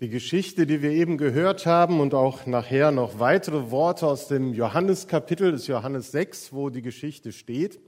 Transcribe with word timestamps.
Die 0.00 0.08
Geschichte, 0.08 0.66
die 0.66 0.82
wir 0.82 0.90
eben 0.90 1.18
gehört 1.18 1.66
haben 1.66 2.00
und 2.00 2.14
auch 2.14 2.46
nachher 2.46 2.90
noch 2.90 3.20
weitere 3.20 3.70
Worte 3.70 4.08
aus 4.08 4.26
dem 4.26 4.52
Johanneskapitel 4.52 5.52
des 5.52 5.68
Johannes 5.68 6.10
6, 6.10 6.52
wo 6.52 6.68
die 6.68 6.82
Geschichte 6.82 7.30
steht, 7.30 7.78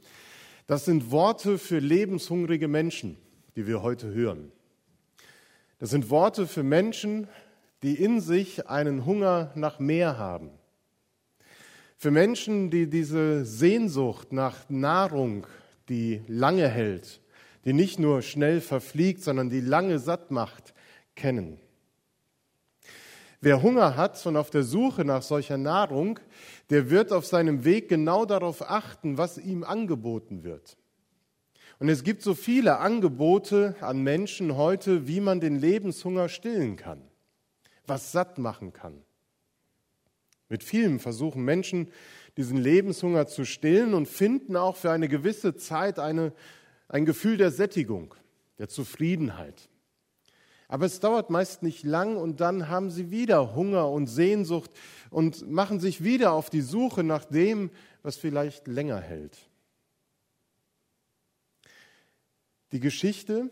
das 0.68 0.84
sind 0.84 1.10
Worte 1.10 1.58
für 1.58 1.80
lebenshungrige 1.80 2.68
Menschen, 2.68 3.16
die 3.56 3.66
wir 3.66 3.82
heute 3.82 4.14
hören. 4.14 4.52
Das 5.80 5.90
sind 5.90 6.08
Worte 6.08 6.46
für 6.46 6.62
Menschen, 6.62 7.26
die 7.82 7.94
in 7.94 8.20
sich 8.20 8.68
einen 8.68 9.04
Hunger 9.04 9.50
nach 9.56 9.80
mehr 9.80 10.16
haben. 10.16 10.50
Für 11.96 12.12
Menschen, 12.12 12.70
die 12.70 12.88
diese 12.88 13.44
Sehnsucht 13.44 14.32
nach 14.32 14.68
Nahrung, 14.68 15.44
die 15.88 16.22
lange 16.28 16.68
hält, 16.68 17.20
die 17.64 17.72
nicht 17.72 17.98
nur 17.98 18.22
schnell 18.22 18.60
verfliegt, 18.60 19.24
sondern 19.24 19.50
die 19.50 19.60
lange 19.60 19.98
satt 19.98 20.30
macht, 20.30 20.72
kennen. 21.16 21.58
Wer 23.40 23.62
Hunger 23.62 23.96
hat 23.96 24.24
und 24.26 24.36
auf 24.36 24.50
der 24.50 24.62
Suche 24.62 25.04
nach 25.04 25.22
solcher 25.22 25.58
Nahrung, 25.58 26.18
der 26.70 26.90
wird 26.90 27.12
auf 27.12 27.26
seinem 27.26 27.64
Weg 27.64 27.88
genau 27.88 28.24
darauf 28.24 28.68
achten, 28.68 29.18
was 29.18 29.38
ihm 29.38 29.62
angeboten 29.62 30.42
wird. 30.42 30.76
Und 31.78 31.88
es 31.88 32.02
gibt 32.02 32.22
so 32.22 32.34
viele 32.34 32.78
Angebote 32.78 33.76
an 33.80 34.02
Menschen 34.02 34.56
heute, 34.56 35.06
wie 35.06 35.20
man 35.20 35.40
den 35.40 35.58
Lebenshunger 35.60 36.28
stillen 36.28 36.76
kann, 36.76 37.02
was 37.86 38.12
satt 38.12 38.38
machen 38.38 38.72
kann. 38.72 39.02
Mit 40.48 40.62
vielem 40.62 41.00
versuchen 41.00 41.44
Menschen, 41.44 41.88
diesen 42.36 42.56
Lebenshunger 42.56 43.26
zu 43.26 43.44
stillen 43.44 43.94
und 43.94 44.06
finden 44.06 44.56
auch 44.56 44.76
für 44.76 44.90
eine 44.90 45.08
gewisse 45.08 45.56
Zeit 45.56 45.98
eine, 45.98 46.32
ein 46.88 47.04
Gefühl 47.04 47.36
der 47.36 47.50
Sättigung, 47.50 48.14
der 48.58 48.68
Zufriedenheit. 48.68 49.68
Aber 50.68 50.86
es 50.86 50.98
dauert 50.98 51.30
meist 51.30 51.62
nicht 51.62 51.84
lang 51.84 52.16
und 52.16 52.40
dann 52.40 52.68
haben 52.68 52.90
sie 52.90 53.10
wieder 53.10 53.54
Hunger 53.54 53.88
und 53.90 54.08
Sehnsucht 54.08 54.70
und 55.10 55.48
machen 55.48 55.78
sich 55.78 56.02
wieder 56.02 56.32
auf 56.32 56.50
die 56.50 56.60
Suche 56.60 57.04
nach 57.04 57.24
dem, 57.24 57.70
was 58.02 58.16
vielleicht 58.16 58.66
länger 58.66 59.00
hält. 59.00 59.48
Die 62.72 62.80
Geschichte, 62.80 63.50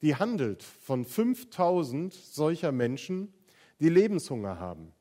die 0.00 0.16
handelt 0.16 0.62
von 0.62 1.04
5000 1.04 2.14
solcher 2.14 2.72
Menschen, 2.72 3.32
die 3.78 3.90
Lebenshunger 3.90 4.58
haben, 4.58 4.92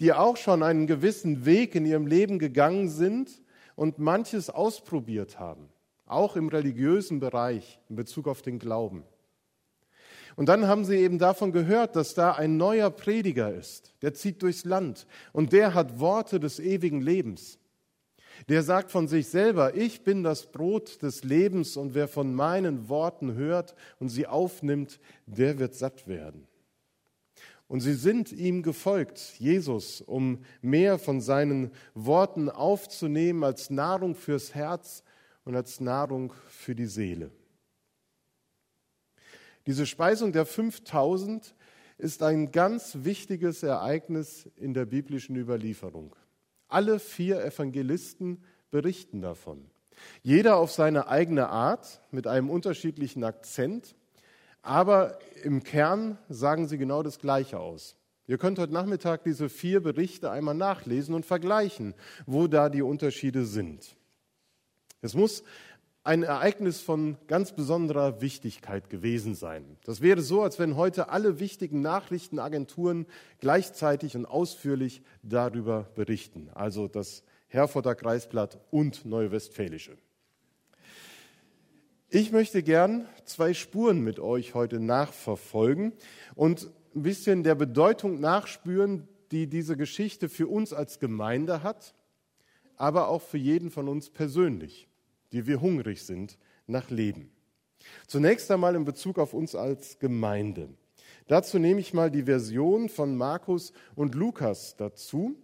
die 0.00 0.12
auch 0.12 0.36
schon 0.36 0.62
einen 0.62 0.88
gewissen 0.88 1.44
Weg 1.44 1.76
in 1.76 1.86
ihrem 1.86 2.06
Leben 2.06 2.40
gegangen 2.40 2.88
sind 2.88 3.42
und 3.76 3.98
manches 3.98 4.50
ausprobiert 4.50 5.38
haben, 5.38 5.68
auch 6.04 6.34
im 6.34 6.48
religiösen 6.48 7.20
Bereich 7.20 7.80
in 7.88 7.96
Bezug 7.96 8.26
auf 8.26 8.42
den 8.42 8.58
Glauben. 8.58 9.04
Und 10.36 10.48
dann 10.48 10.66
haben 10.66 10.84
sie 10.84 10.96
eben 10.96 11.18
davon 11.18 11.52
gehört, 11.52 11.96
dass 11.96 12.14
da 12.14 12.32
ein 12.32 12.56
neuer 12.56 12.90
Prediger 12.90 13.52
ist, 13.52 13.94
der 14.02 14.14
zieht 14.14 14.42
durchs 14.42 14.64
Land 14.64 15.06
und 15.32 15.52
der 15.52 15.74
hat 15.74 16.00
Worte 16.00 16.40
des 16.40 16.60
ewigen 16.60 17.00
Lebens. 17.00 17.58
Der 18.48 18.62
sagt 18.62 18.90
von 18.90 19.06
sich 19.06 19.28
selber, 19.28 19.74
ich 19.74 20.02
bin 20.02 20.22
das 20.22 20.50
Brot 20.50 21.02
des 21.02 21.24
Lebens 21.24 21.76
und 21.76 21.94
wer 21.94 22.08
von 22.08 22.34
meinen 22.34 22.88
Worten 22.88 23.34
hört 23.34 23.74
und 23.98 24.08
sie 24.08 24.26
aufnimmt, 24.26 24.98
der 25.26 25.58
wird 25.58 25.74
satt 25.74 26.08
werden. 26.08 26.46
Und 27.68 27.80
sie 27.80 27.94
sind 27.94 28.32
ihm 28.32 28.62
gefolgt, 28.62 29.34
Jesus, 29.38 30.00
um 30.00 30.40
mehr 30.60 30.98
von 30.98 31.20
seinen 31.20 31.70
Worten 31.94 32.48
aufzunehmen 32.48 33.44
als 33.44 33.70
Nahrung 33.70 34.16
fürs 34.16 34.54
Herz 34.54 35.04
und 35.44 35.54
als 35.54 35.78
Nahrung 35.78 36.32
für 36.48 36.74
die 36.74 36.86
Seele. 36.86 37.30
Diese 39.70 39.86
Speisung 39.86 40.32
der 40.32 40.46
5000 40.46 41.54
ist 41.96 42.24
ein 42.24 42.50
ganz 42.50 42.96
wichtiges 43.02 43.62
Ereignis 43.62 44.50
in 44.56 44.74
der 44.74 44.84
biblischen 44.84 45.36
Überlieferung. 45.36 46.16
Alle 46.66 46.98
vier 46.98 47.44
Evangelisten 47.44 48.42
berichten 48.72 49.22
davon. 49.22 49.70
Jeder 50.24 50.56
auf 50.56 50.72
seine 50.72 51.06
eigene 51.06 51.50
Art, 51.50 52.02
mit 52.10 52.26
einem 52.26 52.50
unterschiedlichen 52.50 53.22
Akzent, 53.22 53.94
aber 54.60 55.20
im 55.44 55.62
Kern 55.62 56.18
sagen 56.28 56.66
sie 56.66 56.76
genau 56.76 57.04
das 57.04 57.20
Gleiche 57.20 57.60
aus. 57.60 57.94
Ihr 58.26 58.38
könnt 58.38 58.58
heute 58.58 58.72
Nachmittag 58.72 59.22
diese 59.22 59.48
vier 59.48 59.80
Berichte 59.80 60.32
einmal 60.32 60.56
nachlesen 60.56 61.14
und 61.14 61.24
vergleichen, 61.24 61.94
wo 62.26 62.48
da 62.48 62.70
die 62.70 62.82
Unterschiede 62.82 63.44
sind. 63.44 63.94
Es 65.00 65.14
muss 65.14 65.44
ein 66.10 66.24
Ereignis 66.24 66.80
von 66.80 67.18
ganz 67.28 67.52
besonderer 67.52 68.20
Wichtigkeit 68.20 68.90
gewesen 68.90 69.36
sein. 69.36 69.76
Das 69.84 70.00
wäre 70.00 70.22
so, 70.22 70.42
als 70.42 70.58
wenn 70.58 70.74
heute 70.74 71.10
alle 71.10 71.38
wichtigen 71.38 71.82
Nachrichtenagenturen 71.82 73.06
gleichzeitig 73.38 74.16
und 74.16 74.26
ausführlich 74.26 75.02
darüber 75.22 75.86
berichten. 75.94 76.50
Also 76.52 76.88
das 76.88 77.22
Herforder 77.46 77.94
Kreisblatt 77.94 78.58
und 78.72 79.04
Neue 79.04 79.30
Westfälische. 79.30 79.96
Ich 82.08 82.32
möchte 82.32 82.64
gern 82.64 83.06
zwei 83.24 83.54
Spuren 83.54 84.00
mit 84.00 84.18
euch 84.18 84.54
heute 84.54 84.80
nachverfolgen 84.80 85.92
und 86.34 86.72
ein 86.92 87.04
bisschen 87.04 87.44
der 87.44 87.54
Bedeutung 87.54 88.18
nachspüren, 88.18 89.06
die 89.30 89.46
diese 89.46 89.76
Geschichte 89.76 90.28
für 90.28 90.48
uns 90.48 90.72
als 90.72 90.98
Gemeinde 90.98 91.62
hat, 91.62 91.94
aber 92.74 93.06
auch 93.06 93.22
für 93.22 93.38
jeden 93.38 93.70
von 93.70 93.86
uns 93.86 94.10
persönlich 94.10 94.89
die 95.32 95.46
wir 95.46 95.60
hungrig 95.60 96.02
sind 96.02 96.38
nach 96.66 96.90
Leben. 96.90 97.30
Zunächst 98.06 98.50
einmal 98.50 98.74
in 98.74 98.84
Bezug 98.84 99.18
auf 99.18 99.34
uns 99.34 99.54
als 99.54 99.98
Gemeinde. 99.98 100.68
Dazu 101.26 101.58
nehme 101.58 101.80
ich 101.80 101.94
mal 101.94 102.10
die 102.10 102.24
Version 102.24 102.88
von 102.88 103.16
Markus 103.16 103.72
und 103.94 104.14
Lukas 104.14 104.76
dazu. 104.76 105.36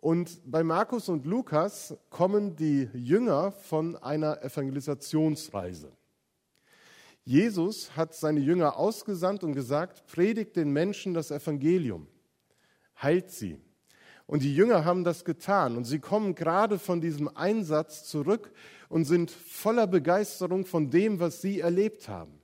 Und 0.00 0.40
bei 0.44 0.62
Markus 0.62 1.08
und 1.08 1.26
Lukas 1.26 1.96
kommen 2.08 2.54
die 2.54 2.88
Jünger 2.94 3.50
von 3.50 3.96
einer 3.96 4.42
Evangelisationsreise. 4.42 5.92
Jesus 7.24 7.94
hat 7.96 8.14
seine 8.14 8.40
Jünger 8.40 8.78
ausgesandt 8.78 9.42
und 9.44 9.52
gesagt, 9.52 10.06
predigt 10.06 10.56
den 10.56 10.70
Menschen 10.70 11.12
das 11.12 11.30
Evangelium, 11.30 12.06
heilt 13.02 13.30
sie, 13.30 13.60
und 14.28 14.42
die 14.42 14.54
Jünger 14.54 14.84
haben 14.84 15.04
das 15.04 15.24
getan. 15.24 15.76
Und 15.76 15.84
sie 15.84 16.00
kommen 16.00 16.34
gerade 16.34 16.78
von 16.78 17.00
diesem 17.00 17.34
Einsatz 17.34 18.04
zurück 18.04 18.52
und 18.90 19.06
sind 19.06 19.30
voller 19.30 19.86
Begeisterung 19.86 20.66
von 20.66 20.90
dem, 20.90 21.18
was 21.18 21.40
sie 21.40 21.60
erlebt 21.60 22.10
haben. 22.10 22.38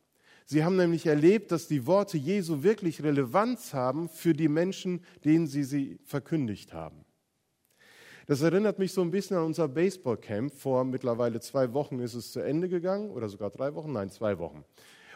Sie 0.46 0.64
haben 0.64 0.76
nämlich 0.76 1.06
erlebt, 1.06 1.52
dass 1.52 1.68
die 1.68 1.86
Worte 1.86 2.16
Jesu 2.16 2.62
wirklich 2.62 3.02
Relevanz 3.02 3.74
haben 3.74 4.08
für 4.08 4.32
die 4.32 4.48
Menschen, 4.48 5.04
denen 5.26 5.46
sie 5.46 5.62
sie 5.62 5.98
verkündigt 6.04 6.72
haben. 6.72 7.04
Das 8.26 8.40
erinnert 8.40 8.78
mich 8.78 8.94
so 8.94 9.02
ein 9.02 9.10
bisschen 9.10 9.36
an 9.36 9.44
unser 9.44 9.68
Baseballcamp. 9.68 10.54
Vor 10.54 10.84
mittlerweile 10.84 11.40
zwei 11.40 11.74
Wochen 11.74 12.00
ist 12.00 12.14
es 12.14 12.32
zu 12.32 12.40
Ende 12.40 12.70
gegangen 12.70 13.10
oder 13.10 13.28
sogar 13.28 13.50
drei 13.50 13.74
Wochen, 13.74 13.92
nein, 13.92 14.08
zwei 14.08 14.38
Wochen. 14.38 14.64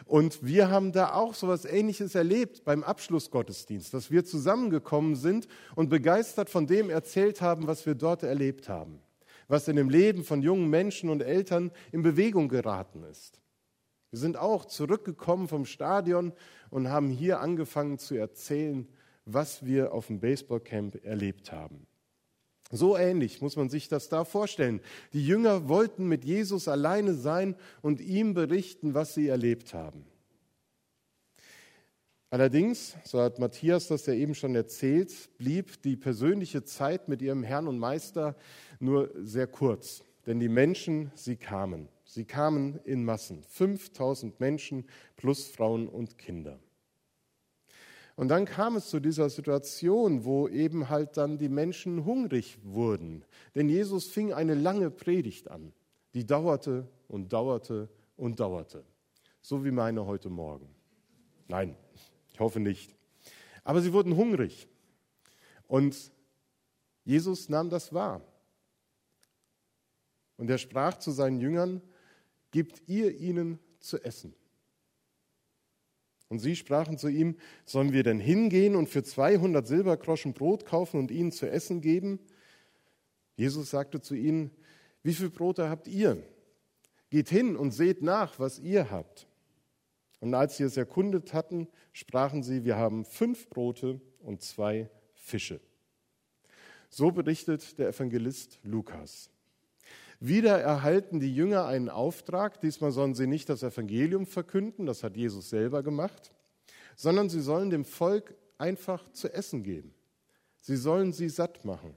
Und 0.05 0.45
wir 0.45 0.69
haben 0.69 0.91
da 0.91 1.13
auch 1.13 1.33
so 1.33 1.47
etwas 1.47 1.65
Ähnliches 1.65 2.15
erlebt 2.15 2.63
beim 2.63 2.83
Abschlussgottesdienst, 2.83 3.93
dass 3.93 4.11
wir 4.11 4.25
zusammengekommen 4.25 5.15
sind 5.15 5.47
und 5.75 5.89
begeistert 5.89 6.49
von 6.49 6.67
dem 6.67 6.89
erzählt 6.89 7.41
haben, 7.41 7.67
was 7.67 7.85
wir 7.85 7.95
dort 7.95 8.23
erlebt 8.23 8.69
haben, 8.69 9.01
was 9.47 9.67
in 9.67 9.75
dem 9.75 9.89
Leben 9.89 10.23
von 10.23 10.41
jungen 10.41 10.69
Menschen 10.69 11.09
und 11.09 11.21
Eltern 11.21 11.71
in 11.91 12.01
Bewegung 12.01 12.49
geraten 12.49 13.03
ist. 13.03 13.39
Wir 14.11 14.19
sind 14.19 14.37
auch 14.37 14.65
zurückgekommen 14.65 15.47
vom 15.47 15.65
Stadion 15.65 16.33
und 16.69 16.89
haben 16.89 17.09
hier 17.09 17.41
angefangen 17.41 17.99
zu 17.99 18.15
erzählen, 18.15 18.87
was 19.25 19.65
wir 19.65 19.93
auf 19.93 20.07
dem 20.07 20.19
Baseballcamp 20.19 21.05
erlebt 21.05 21.51
haben. 21.51 21.85
So 22.71 22.95
ähnlich 22.95 23.41
muss 23.41 23.55
man 23.55 23.69
sich 23.69 23.87
das 23.87 24.09
da 24.09 24.23
vorstellen. 24.23 24.79
Die 25.13 25.25
Jünger 25.25 25.67
wollten 25.67 26.07
mit 26.07 26.23
Jesus 26.23 26.67
alleine 26.67 27.15
sein 27.15 27.55
und 27.81 27.99
ihm 27.99 28.35
berichten, 28.35 28.93
was 28.93 29.15
sie 29.15 29.27
erlebt 29.27 29.73
haben. 29.73 30.05
Allerdings, 32.31 32.95
so 33.05 33.19
hat 33.19 33.39
Matthias 33.39 33.87
das 33.87 34.05
ja 34.05 34.13
eben 34.13 34.35
schon 34.35 34.53
erzählt, 34.53 35.11
blieb 35.39 35.81
die 35.81 35.95
persönliche 35.95 36.63
Zeit 36.63 37.07
mit 37.09 37.23
ihrem 37.23 37.41
Herrn 37.41 37.67
und 37.67 37.79
Meister 37.79 38.35
nur 38.79 39.09
sehr 39.15 39.47
kurz. 39.47 40.03
Denn 40.27 40.39
die 40.39 40.49
Menschen, 40.49 41.11
sie 41.15 41.37
kamen. 41.37 41.87
Sie 42.05 42.25
kamen 42.25 42.79
in 42.83 43.03
Massen. 43.03 43.43
5000 43.49 44.39
Menschen 44.39 44.85
plus 45.15 45.47
Frauen 45.47 45.87
und 45.87 46.19
Kinder. 46.19 46.59
Und 48.19 48.27
dann 48.27 48.43
kam 48.43 48.75
es 48.75 48.89
zu 48.89 48.99
dieser 48.99 49.29
Situation, 49.29 50.25
wo 50.25 50.49
eben 50.49 50.89
halt 50.89 51.15
dann 51.15 51.37
die 51.37 51.47
Menschen 51.47 52.03
hungrig 52.03 52.59
wurden. 52.63 53.23
Denn 53.55 53.69
Jesus 53.69 54.09
fing 54.09 54.33
eine 54.33 54.55
lange 54.55 54.91
Predigt 54.91 55.49
an. 55.49 55.71
Die 56.13 56.25
dauerte 56.25 56.85
und 57.07 57.31
dauerte 57.31 57.87
und 58.17 58.41
dauerte. 58.41 58.83
So 59.39 59.63
wie 59.63 59.71
meine 59.71 60.05
heute 60.05 60.29
Morgen. 60.29 60.67
Nein, 61.47 61.77
ich 62.33 62.41
hoffe 62.41 62.59
nicht. 62.59 62.93
Aber 63.63 63.79
sie 63.79 63.93
wurden 63.93 64.17
hungrig. 64.17 64.67
Und 65.69 66.11
Jesus 67.05 67.47
nahm 67.47 67.69
das 67.69 67.93
wahr. 67.93 68.19
Und 70.35 70.49
er 70.49 70.57
sprach 70.57 70.97
zu 70.97 71.11
seinen 71.11 71.39
Jüngern, 71.39 71.81
Gebt 72.51 72.81
ihr 72.85 73.17
ihnen 73.17 73.59
zu 73.79 73.97
essen. 74.03 74.33
Und 76.29 76.39
sie 76.39 76.55
sprachen 76.55 76.97
zu 76.97 77.07
ihm, 77.07 77.35
sollen 77.65 77.91
wir 77.91 78.03
denn 78.03 78.19
hingehen 78.19 78.75
und 78.75 78.87
für 78.87 79.03
200 79.03 79.67
Silbergroschen 79.67 80.33
Brot 80.33 80.65
kaufen 80.65 80.99
und 80.99 81.09
ihnen 81.09 81.31
zu 81.31 81.49
essen 81.49 81.81
geben? 81.81 82.19
Jesus 83.35 83.71
sagte 83.71 83.99
zu 83.99 84.15
ihnen, 84.15 84.51
wie 85.01 85.13
viele 85.13 85.31
Brote 85.31 85.69
habt 85.69 85.87
ihr? 85.87 86.21
Geht 87.09 87.29
hin 87.29 87.55
und 87.55 87.71
seht 87.71 88.03
nach, 88.03 88.37
was 88.37 88.59
ihr 88.59 88.91
habt. 88.91 89.27
Und 90.19 90.35
als 90.35 90.57
sie 90.57 90.63
es 90.63 90.77
erkundet 90.77 91.33
hatten, 91.33 91.67
sprachen 91.93 92.43
sie, 92.43 92.63
wir 92.63 92.75
haben 92.75 93.05
fünf 93.05 93.49
Brote 93.49 93.99
und 94.19 94.43
zwei 94.43 94.89
Fische. 95.13 95.59
So 96.89 97.11
berichtet 97.11 97.79
der 97.79 97.89
Evangelist 97.89 98.59
Lukas. 98.63 99.31
Wieder 100.19 100.59
erhalten 100.59 101.19
die 101.19 101.33
Jünger 101.33 101.65
einen 101.65 101.89
Auftrag. 101.89 102.59
Diesmal 102.61 102.91
sollen 102.91 103.15
sie 103.15 103.27
nicht 103.27 103.47
das 103.47 103.63
Evangelium 103.63 104.25
verkünden, 104.25 104.85
das 104.85 105.03
hat 105.03 105.15
Jesus 105.15 105.49
selber 105.49 105.81
gemacht, 105.81 106.33
sondern 106.95 107.29
sie 107.29 107.41
sollen 107.41 107.69
dem 107.69 107.85
Volk 107.85 108.35
einfach 108.57 109.09
zu 109.13 109.33
essen 109.33 109.63
geben. 109.63 109.93
Sie 110.59 110.75
sollen 110.75 111.13
sie 111.13 111.29
satt 111.29 111.63
machen. 111.63 111.95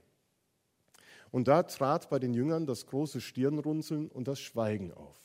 Und 1.33 1.49
da 1.49 1.65
trat 1.65 2.11
bei 2.11 2.19
den 2.19 2.35
Jüngern 2.35 2.67
das 2.67 2.87
große 2.87 3.21
Stirnrunzeln 3.21 4.09
und 4.09 4.29
das 4.29 4.39
Schweigen 4.39 4.93
auf. 4.93 5.19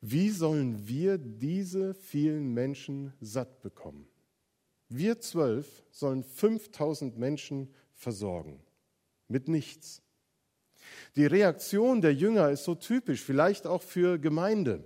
Wie 0.00 0.30
sollen 0.30 0.88
wir 0.88 1.18
diese 1.18 1.92
vielen 1.92 2.54
Menschen 2.54 3.12
satt 3.20 3.60
bekommen? 3.60 4.08
Wir 4.88 5.20
zwölf 5.20 5.84
sollen 5.90 6.24
5000 6.24 7.18
Menschen 7.18 7.74
versorgen. 7.92 8.60
Mit 9.28 9.48
nichts. 9.48 10.02
Die 11.16 11.26
Reaktion 11.26 12.00
der 12.00 12.14
Jünger 12.14 12.50
ist 12.50 12.64
so 12.64 12.74
typisch, 12.74 13.22
vielleicht 13.22 13.66
auch 13.66 13.82
für 13.82 14.18
Gemeinde. 14.18 14.84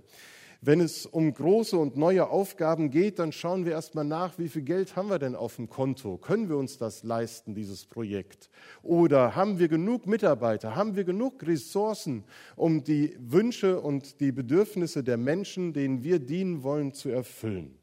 Wenn 0.61 0.81
es 0.81 1.05
um 1.05 1.31
große 1.31 1.77
und 1.77 1.95
neue 1.95 2.27
Aufgaben 2.27 2.89
geht, 2.89 3.19
dann 3.19 3.31
schauen 3.31 3.65
wir 3.65 3.73
erstmal 3.73 4.03
nach, 4.03 4.39
wie 4.39 4.49
viel 4.49 4.63
Geld 4.63 4.95
haben 4.95 5.09
wir 5.09 5.19
denn 5.19 5.35
auf 5.35 5.57
dem 5.57 5.69
Konto? 5.69 6.17
Können 6.17 6.49
wir 6.49 6.57
uns 6.57 6.79
das 6.79 7.03
leisten, 7.03 7.53
dieses 7.53 7.85
Projekt? 7.85 8.49
Oder 8.81 9.35
haben 9.35 9.59
wir 9.59 9.67
genug 9.67 10.07
Mitarbeiter? 10.07 10.75
Haben 10.75 10.95
wir 10.95 11.03
genug 11.03 11.45
Ressourcen, 11.45 12.23
um 12.55 12.83
die 12.83 13.15
Wünsche 13.19 13.79
und 13.79 14.19
die 14.21 14.31
Bedürfnisse 14.31 15.03
der 15.03 15.17
Menschen, 15.17 15.71
denen 15.71 16.03
wir 16.03 16.17
dienen 16.17 16.63
wollen, 16.63 16.93
zu 16.93 17.09
erfüllen? 17.09 17.77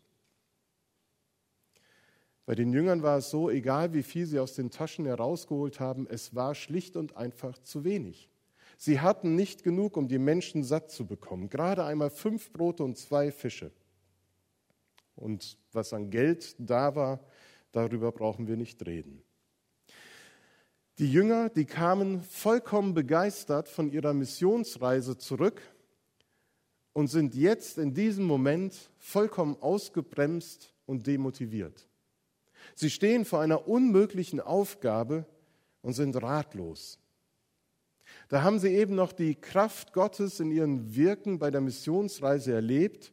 Bei 2.44 2.55
den 2.55 2.73
Jüngern 2.73 3.03
war 3.03 3.19
es 3.19 3.31
so, 3.31 3.50
egal 3.50 3.94
wie 3.94 4.03
viel 4.03 4.27
sie 4.27 4.41
aus 4.41 4.55
den 4.55 4.71
Taschen 4.71 5.06
herausgeholt 5.06 5.79
haben, 5.79 6.06
es 6.09 6.35
war 6.35 6.55
schlicht 6.55 6.97
und 6.97 7.17
einfach 7.17 7.56
zu 7.59 7.85
wenig. 7.85 8.29
Sie 8.77 9.00
hatten 9.00 9.37
nicht 9.37 9.62
genug, 9.62 9.97
um 9.97 10.09
die 10.09 10.19
Menschen 10.19 10.65
satt 10.65 10.91
zu 10.91 11.06
bekommen. 11.06 11.49
Gerade 11.49 11.85
einmal 11.85 12.11
fünf 12.11 12.53
Brote 12.53 12.83
und 12.83 12.99
zwei 12.99 13.31
Fische. 13.31 13.71
Und 15.15 15.56
was 15.73 15.93
an 15.93 16.11
Geld 16.11 16.56
da 16.59 16.97
war, 16.97 17.21
darüber 17.71 18.11
brauchen 18.11 18.49
wir 18.49 18.56
nicht 18.56 18.85
reden. 18.87 19.23
Die 20.99 21.11
Jünger, 21.11 21.49
die 21.49 21.65
kamen 21.65 22.23
vollkommen 22.23 22.93
begeistert 22.93 23.69
von 23.69 23.88
ihrer 23.88 24.15
Missionsreise 24.15 25.17
zurück 25.17 25.62
und 26.93 27.06
sind 27.06 27.35
jetzt 27.35 27.79
in 27.79 27.95
diesem 27.95 28.25
Moment 28.25 28.91
vollkommen 28.99 29.56
ausgebremst 29.61 30.75
und 30.87 31.06
demotiviert. 31.06 31.88
Sie 32.75 32.91
stehen 32.91 33.25
vor 33.25 33.41
einer 33.41 33.69
unmöglichen 33.69 34.41
Aufgabe 34.41 35.26
und 35.82 35.94
sind 35.94 36.20
ratlos. 36.23 36.99
Da 38.29 38.43
haben 38.43 38.59
sie 38.59 38.75
eben 38.75 38.94
noch 38.94 39.12
die 39.12 39.35
Kraft 39.35 39.93
Gottes 39.93 40.41
in 40.41 40.50
ihren 40.50 40.94
Wirken 40.94 41.38
bei 41.38 41.50
der 41.50 41.61
Missionsreise 41.61 42.53
erlebt 42.53 43.12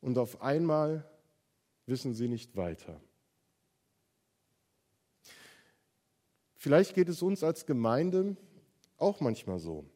und 0.00 0.18
auf 0.18 0.42
einmal 0.42 1.08
wissen 1.86 2.14
sie 2.14 2.28
nicht 2.28 2.56
weiter. 2.56 3.00
Vielleicht 6.56 6.94
geht 6.94 7.08
es 7.08 7.22
uns 7.22 7.42
als 7.42 7.64
Gemeinde 7.64 8.36
auch 8.98 9.20
manchmal 9.20 9.58
so. 9.58 9.86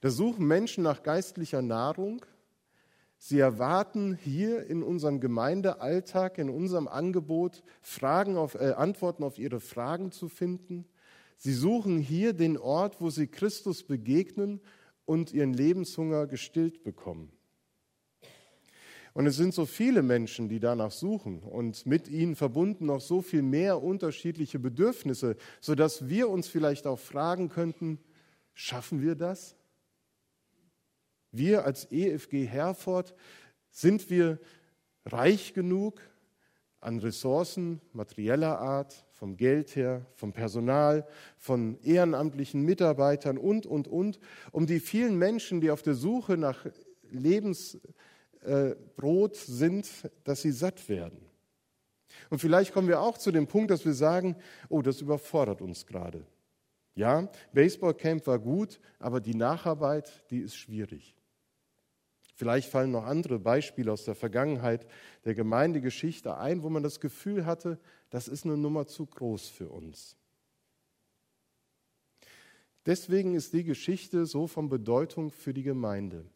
Da 0.00 0.10
suchen 0.10 0.46
Menschen 0.46 0.84
nach 0.84 1.02
geistlicher 1.02 1.62
Nahrung. 1.62 2.24
Sie 3.26 3.38
erwarten 3.38 4.18
hier 4.22 4.66
in 4.66 4.82
unserem 4.82 5.18
Gemeindealltag, 5.18 6.36
in 6.36 6.50
unserem 6.50 6.86
Angebot, 6.86 7.62
Fragen 7.80 8.36
auf, 8.36 8.54
äh, 8.54 8.72
Antworten 8.72 9.24
auf 9.24 9.38
ihre 9.38 9.60
Fragen 9.60 10.12
zu 10.12 10.28
finden. 10.28 10.84
Sie 11.38 11.54
suchen 11.54 11.98
hier 11.98 12.34
den 12.34 12.58
Ort, 12.58 13.00
wo 13.00 13.08
sie 13.08 13.26
Christus 13.26 13.82
begegnen 13.82 14.60
und 15.06 15.32
ihren 15.32 15.54
Lebenshunger 15.54 16.26
gestillt 16.26 16.84
bekommen. 16.84 17.32
Und 19.14 19.26
es 19.26 19.36
sind 19.36 19.54
so 19.54 19.64
viele 19.64 20.02
Menschen, 20.02 20.50
die 20.50 20.60
danach 20.60 20.90
suchen 20.90 21.40
und 21.40 21.86
mit 21.86 22.08
ihnen 22.08 22.36
verbunden 22.36 22.84
noch 22.84 23.00
so 23.00 23.22
viel 23.22 23.40
mehr 23.40 23.82
unterschiedliche 23.82 24.58
Bedürfnisse, 24.58 25.36
sodass 25.62 26.10
wir 26.10 26.28
uns 26.28 26.46
vielleicht 26.46 26.86
auch 26.86 26.98
fragen 26.98 27.48
könnten, 27.48 27.98
schaffen 28.52 29.00
wir 29.00 29.14
das? 29.14 29.56
Wir 31.36 31.64
als 31.64 31.90
EFG 31.90 32.46
Herford, 32.46 33.12
sind 33.70 34.08
wir 34.08 34.38
reich 35.04 35.52
genug 35.52 36.00
an 36.80 37.00
Ressourcen 37.00 37.80
materieller 37.92 38.60
Art, 38.60 39.04
vom 39.10 39.36
Geld 39.36 39.74
her, 39.74 40.06
vom 40.14 40.32
Personal, 40.32 41.04
von 41.36 41.76
ehrenamtlichen 41.82 42.62
Mitarbeitern 42.62 43.36
und, 43.36 43.66
und, 43.66 43.88
und, 43.88 44.20
um 44.52 44.66
die 44.66 44.78
vielen 44.78 45.18
Menschen, 45.18 45.60
die 45.60 45.72
auf 45.72 45.82
der 45.82 45.94
Suche 45.94 46.36
nach 46.36 46.66
Lebensbrot 47.10 47.82
äh, 48.44 49.34
sind, 49.34 49.88
dass 50.22 50.42
sie 50.42 50.52
satt 50.52 50.88
werden. 50.88 51.18
Und 52.30 52.38
vielleicht 52.38 52.72
kommen 52.72 52.86
wir 52.86 53.00
auch 53.00 53.18
zu 53.18 53.32
dem 53.32 53.48
Punkt, 53.48 53.72
dass 53.72 53.84
wir 53.84 53.94
sagen, 53.94 54.36
oh, 54.68 54.82
das 54.82 55.00
überfordert 55.00 55.62
uns 55.62 55.84
gerade. 55.84 56.24
Ja, 56.94 57.28
Baseballcamp 57.52 58.24
war 58.28 58.38
gut, 58.38 58.78
aber 59.00 59.20
die 59.20 59.34
Nacharbeit, 59.34 60.22
die 60.30 60.38
ist 60.38 60.56
schwierig. 60.56 61.16
Vielleicht 62.34 62.68
fallen 62.68 62.90
noch 62.90 63.04
andere 63.04 63.38
Beispiele 63.38 63.92
aus 63.92 64.04
der 64.04 64.16
Vergangenheit 64.16 64.86
der 65.24 65.34
Gemeindegeschichte 65.34 66.36
ein, 66.36 66.62
wo 66.62 66.68
man 66.68 66.82
das 66.82 66.98
Gefühl 66.98 67.46
hatte, 67.46 67.78
das 68.10 68.26
ist 68.26 68.44
eine 68.44 68.56
Nummer 68.56 68.86
zu 68.86 69.06
groß 69.06 69.48
für 69.48 69.68
uns. 69.68 70.16
Deswegen 72.86 73.34
ist 73.34 73.52
die 73.52 73.64
Geschichte 73.64 74.26
so 74.26 74.46
von 74.46 74.68
Bedeutung 74.68 75.30
für 75.30 75.54
die 75.54 75.62
Gemeinde. 75.62 76.26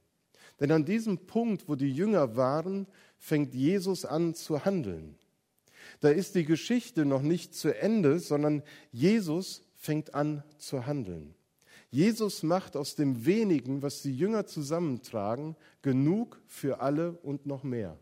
Denn 0.61 0.71
an 0.71 0.85
diesem 0.85 1.27
Punkt, 1.27 1.69
wo 1.69 1.75
die 1.75 1.93
Jünger 1.93 2.37
waren, 2.37 2.87
fängt 3.19 3.55
Jesus 3.55 4.05
an 4.05 4.35
zu 4.35 4.65
handeln. 4.65 5.19
Da 6.01 6.11
ist 6.11 6.35
die 6.37 6.45
Geschichte 6.45 7.05
noch 7.05 7.23
nicht 7.23 7.55
zu 7.55 7.77
Ende, 7.77 8.19
sondern 8.19 8.63
Jesus 8.93 9.63
fängt 9.75 10.15
an 10.15 10.43
zu 10.59 10.87
handeln. 10.87 11.35
Jesus 11.91 12.43
macht 12.43 12.77
aus 12.77 12.95
dem 12.95 13.25
wenigen, 13.25 13.83
was 13.83 14.03
die 14.03 14.15
Jünger 14.15 14.47
zusammentragen, 14.47 15.57
genug 15.81 16.41
für 16.47 16.81
alle 16.81 17.13
und 17.13 17.47
noch 17.47 17.63
mehr. 17.63 17.99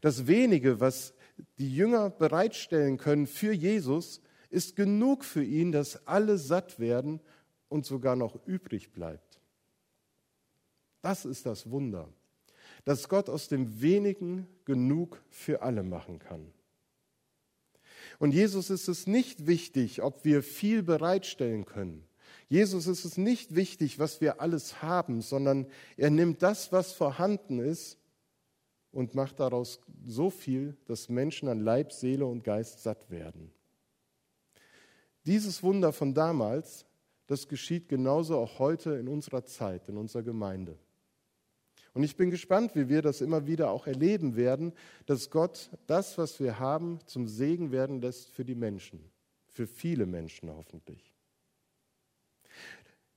Das 0.00 0.26
wenige, 0.26 0.80
was 0.80 1.14
die 1.58 1.74
Jünger 1.74 2.10
bereitstellen 2.10 2.98
können 2.98 3.26
für 3.26 3.52
Jesus, 3.52 4.20
ist 4.50 4.76
genug 4.76 5.24
für 5.24 5.42
ihn, 5.42 5.72
dass 5.72 6.06
alle 6.06 6.38
satt 6.38 6.78
werden 6.78 7.20
und 7.68 7.86
sogar 7.86 8.16
noch 8.16 8.46
übrig 8.46 8.92
bleibt. 8.92 9.40
Das 11.02 11.24
ist 11.24 11.46
das 11.46 11.70
Wunder, 11.70 12.12
dass 12.84 13.08
Gott 13.08 13.28
aus 13.28 13.48
dem 13.48 13.80
wenigen 13.80 14.46
genug 14.64 15.22
für 15.30 15.62
alle 15.62 15.82
machen 15.82 16.18
kann. 16.18 16.52
Und 18.18 18.32
Jesus 18.32 18.70
ist 18.70 18.88
es 18.88 19.06
nicht 19.06 19.46
wichtig, 19.46 20.02
ob 20.02 20.24
wir 20.24 20.42
viel 20.42 20.82
bereitstellen 20.82 21.64
können. 21.64 22.04
Jesus 22.50 22.88
ist 22.88 23.04
es 23.04 23.16
nicht 23.16 23.54
wichtig, 23.54 24.00
was 24.00 24.20
wir 24.20 24.40
alles 24.40 24.82
haben, 24.82 25.22
sondern 25.22 25.68
er 25.96 26.10
nimmt 26.10 26.42
das, 26.42 26.72
was 26.72 26.92
vorhanden 26.92 27.60
ist 27.60 27.96
und 28.90 29.14
macht 29.14 29.38
daraus 29.38 29.80
so 30.04 30.30
viel, 30.30 30.76
dass 30.86 31.08
Menschen 31.08 31.48
an 31.48 31.60
Leib, 31.60 31.92
Seele 31.92 32.26
und 32.26 32.42
Geist 32.42 32.82
satt 32.82 33.08
werden. 33.08 33.52
Dieses 35.26 35.62
Wunder 35.62 35.92
von 35.92 36.12
damals, 36.12 36.86
das 37.28 37.46
geschieht 37.46 37.88
genauso 37.88 38.36
auch 38.36 38.58
heute 38.58 38.94
in 38.94 39.06
unserer 39.06 39.44
Zeit, 39.44 39.88
in 39.88 39.96
unserer 39.96 40.24
Gemeinde. 40.24 40.76
Und 41.94 42.02
ich 42.02 42.16
bin 42.16 42.30
gespannt, 42.30 42.74
wie 42.74 42.88
wir 42.88 43.00
das 43.00 43.20
immer 43.20 43.46
wieder 43.46 43.70
auch 43.70 43.86
erleben 43.86 44.34
werden, 44.34 44.72
dass 45.06 45.30
Gott 45.30 45.70
das, 45.86 46.18
was 46.18 46.40
wir 46.40 46.58
haben, 46.58 46.98
zum 47.06 47.28
Segen 47.28 47.70
werden 47.70 48.00
lässt 48.00 48.32
für 48.32 48.44
die 48.44 48.56
Menschen, 48.56 49.08
für 49.46 49.68
viele 49.68 50.06
Menschen 50.06 50.50
hoffentlich. 50.50 51.09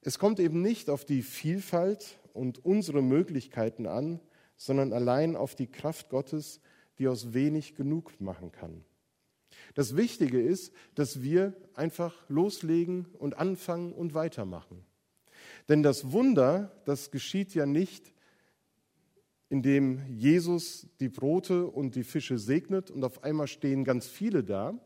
Es 0.05 0.19
kommt 0.19 0.39
eben 0.39 0.61
nicht 0.61 0.89
auf 0.89 1.05
die 1.05 1.21
Vielfalt 1.21 2.19
und 2.33 2.63
unsere 2.65 3.01
Möglichkeiten 3.01 3.85
an, 3.85 4.19
sondern 4.57 4.91
allein 4.91 5.35
auf 5.35 5.55
die 5.55 5.67
Kraft 5.67 6.09
Gottes, 6.09 6.59
die 6.99 7.07
aus 7.07 7.33
wenig 7.33 7.75
genug 7.75 8.19
machen 8.19 8.51
kann. 8.51 8.83
Das 9.75 9.95
Wichtige 9.95 10.41
ist, 10.41 10.73
dass 10.95 11.21
wir 11.21 11.53
einfach 11.73 12.13
loslegen 12.29 13.05
und 13.17 13.37
anfangen 13.37 13.93
und 13.93 14.13
weitermachen. 14.13 14.83
Denn 15.69 15.83
das 15.83 16.11
Wunder, 16.11 16.71
das 16.85 17.11
geschieht 17.11 17.53
ja 17.55 17.65
nicht 17.65 18.13
in 19.49 19.61
dem 19.61 20.01
Jesus 20.09 20.87
die 20.99 21.09
Brote 21.09 21.67
und 21.67 21.95
die 21.95 22.03
Fische 22.03 22.37
segnet 22.37 22.89
und 22.91 23.03
auf 23.03 23.23
einmal 23.23 23.47
stehen 23.47 23.83
ganz 23.83 24.07
viele 24.07 24.43
da, 24.43 24.79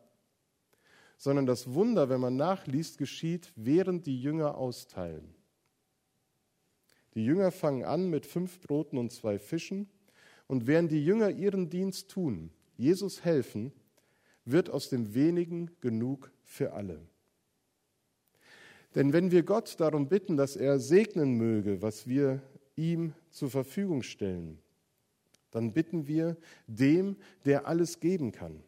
sondern 1.17 1.45
das 1.45 1.73
Wunder, 1.73 2.09
wenn 2.09 2.21
man 2.21 2.35
nachliest, 2.37 2.97
geschieht, 2.97 3.51
während 3.55 4.05
die 4.05 4.21
Jünger 4.21 4.55
austeilen. 4.55 5.33
Die 7.15 7.25
Jünger 7.25 7.51
fangen 7.51 7.83
an 7.83 8.09
mit 8.09 8.25
fünf 8.25 8.61
Broten 8.61 8.97
und 8.97 9.11
zwei 9.11 9.39
Fischen 9.39 9.89
und 10.45 10.67
während 10.67 10.91
die 10.91 11.03
Jünger 11.03 11.31
ihren 11.31 11.69
Dienst 11.69 12.09
tun, 12.09 12.51
Jesus 12.77 13.25
helfen, 13.25 13.71
wird 14.45 14.69
aus 14.69 14.89
dem 14.89 15.15
wenigen 15.15 15.71
genug 15.81 16.31
für 16.43 16.73
alle. 16.73 17.01
Denn 18.95 19.13
wenn 19.13 19.31
wir 19.31 19.43
Gott 19.43 19.79
darum 19.79 20.07
bitten, 20.07 20.37
dass 20.37 20.55
er 20.55 20.79
segnen 20.79 21.35
möge, 21.35 21.81
was 21.81 22.07
wir 22.07 22.41
ihm 22.75 23.13
zur 23.31 23.49
Verfügung 23.49 24.03
stellen, 24.03 24.59
dann 25.51 25.73
bitten 25.73 26.07
wir 26.07 26.37
dem, 26.67 27.17
der 27.45 27.67
alles 27.67 27.99
geben 27.99 28.31
kann. 28.31 28.63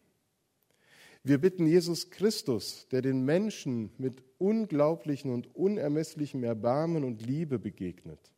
Wir 1.22 1.38
bitten 1.38 1.66
Jesus 1.66 2.10
Christus, 2.10 2.86
der 2.90 3.02
den 3.02 3.24
Menschen 3.24 3.90
mit 3.98 4.22
unglaublichen 4.38 5.30
und 5.32 5.54
unermesslichem 5.54 6.44
Erbarmen 6.44 7.04
und 7.04 7.20
Liebe 7.26 7.58
begegnet. 7.58 8.32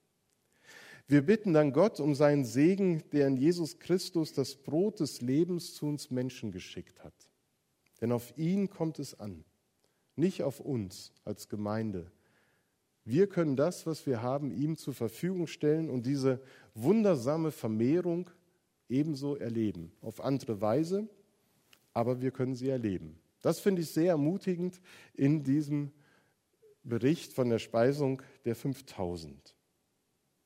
Wir 1.06 1.22
bitten 1.22 1.52
dann 1.52 1.72
Gott 1.72 2.00
um 2.00 2.14
seinen 2.14 2.44
Segen, 2.44 3.04
der 3.12 3.28
in 3.28 3.36
Jesus 3.36 3.78
Christus 3.78 4.32
das 4.32 4.56
Brot 4.56 5.00
des 5.00 5.20
Lebens 5.20 5.74
zu 5.74 5.86
uns 5.86 6.10
Menschen 6.10 6.50
geschickt 6.50 7.04
hat. 7.04 7.14
Denn 8.00 8.10
auf 8.10 8.36
ihn 8.36 8.68
kommt 8.68 8.98
es 8.98 9.18
an, 9.18 9.44
nicht 10.16 10.42
auf 10.42 10.58
uns 10.58 11.12
als 11.24 11.48
Gemeinde. 11.48 12.10
Wir 13.04 13.28
können 13.28 13.56
das, 13.56 13.86
was 13.86 14.06
wir 14.06 14.22
haben, 14.22 14.50
ihm 14.50 14.76
zur 14.76 14.94
Verfügung 14.94 15.46
stellen 15.46 15.88
und 15.88 16.06
diese 16.06 16.40
wundersame 16.74 17.52
Vermehrung 17.52 18.30
ebenso 18.88 19.36
erleben. 19.36 19.92
Auf 20.00 20.20
andere 20.20 20.60
Weise, 20.60 21.08
aber 21.92 22.20
wir 22.20 22.30
können 22.30 22.54
sie 22.54 22.68
erleben. 22.68 23.18
Das 23.40 23.60
finde 23.60 23.82
ich 23.82 23.90
sehr 23.90 24.10
ermutigend 24.10 24.80
in 25.14 25.42
diesem 25.42 25.92
Bericht 26.84 27.32
von 27.32 27.48
der 27.48 27.58
Speisung 27.58 28.22
der 28.44 28.54
5000. 28.54 29.56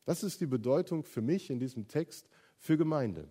Das 0.05 0.23
ist 0.23 0.41
die 0.41 0.47
Bedeutung 0.47 1.03
für 1.03 1.23
mich 1.23 1.51
in 1.51 1.59
diesem 1.59 1.89
Text 1.89 2.29
für 2.59 2.77
Gemeinde 2.77 3.31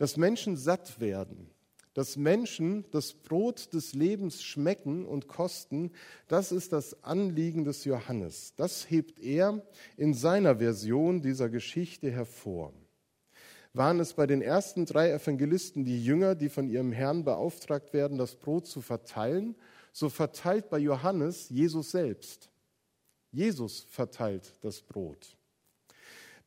dass 0.00 0.16
Menschen 0.16 0.56
satt 0.56 0.98
werden, 0.98 1.50
dass 1.92 2.16
Menschen 2.16 2.86
das 2.90 3.12
Brot 3.12 3.74
des 3.74 3.92
Lebens 3.92 4.42
schmecken 4.42 5.04
und 5.04 5.28
kosten, 5.28 5.92
das 6.26 6.52
ist 6.52 6.72
das 6.72 7.04
Anliegen 7.04 7.64
des 7.64 7.84
Johannes. 7.84 8.54
Das 8.56 8.88
hebt 8.88 9.18
er 9.20 9.62
in 9.98 10.14
seiner 10.14 10.56
Version 10.56 11.20
dieser 11.20 11.50
Geschichte 11.50 12.10
hervor. 12.10 12.72
Waren 13.72 14.00
es 14.00 14.14
bei 14.14 14.26
den 14.26 14.42
ersten 14.42 14.84
drei 14.84 15.12
Evangelisten 15.12 15.84
die 15.84 16.04
Jünger, 16.04 16.34
die 16.34 16.48
von 16.48 16.68
ihrem 16.68 16.92
Herrn 16.92 17.24
beauftragt 17.24 17.92
werden, 17.92 18.18
das 18.18 18.34
Brot 18.34 18.66
zu 18.66 18.80
verteilen, 18.80 19.54
so 19.92 20.08
verteilt 20.08 20.70
bei 20.70 20.78
Johannes 20.78 21.48
Jesus 21.50 21.92
selbst. 21.92 22.50
Jesus 23.30 23.86
verteilt 23.88 24.52
das 24.62 24.82
Brot. 24.82 25.36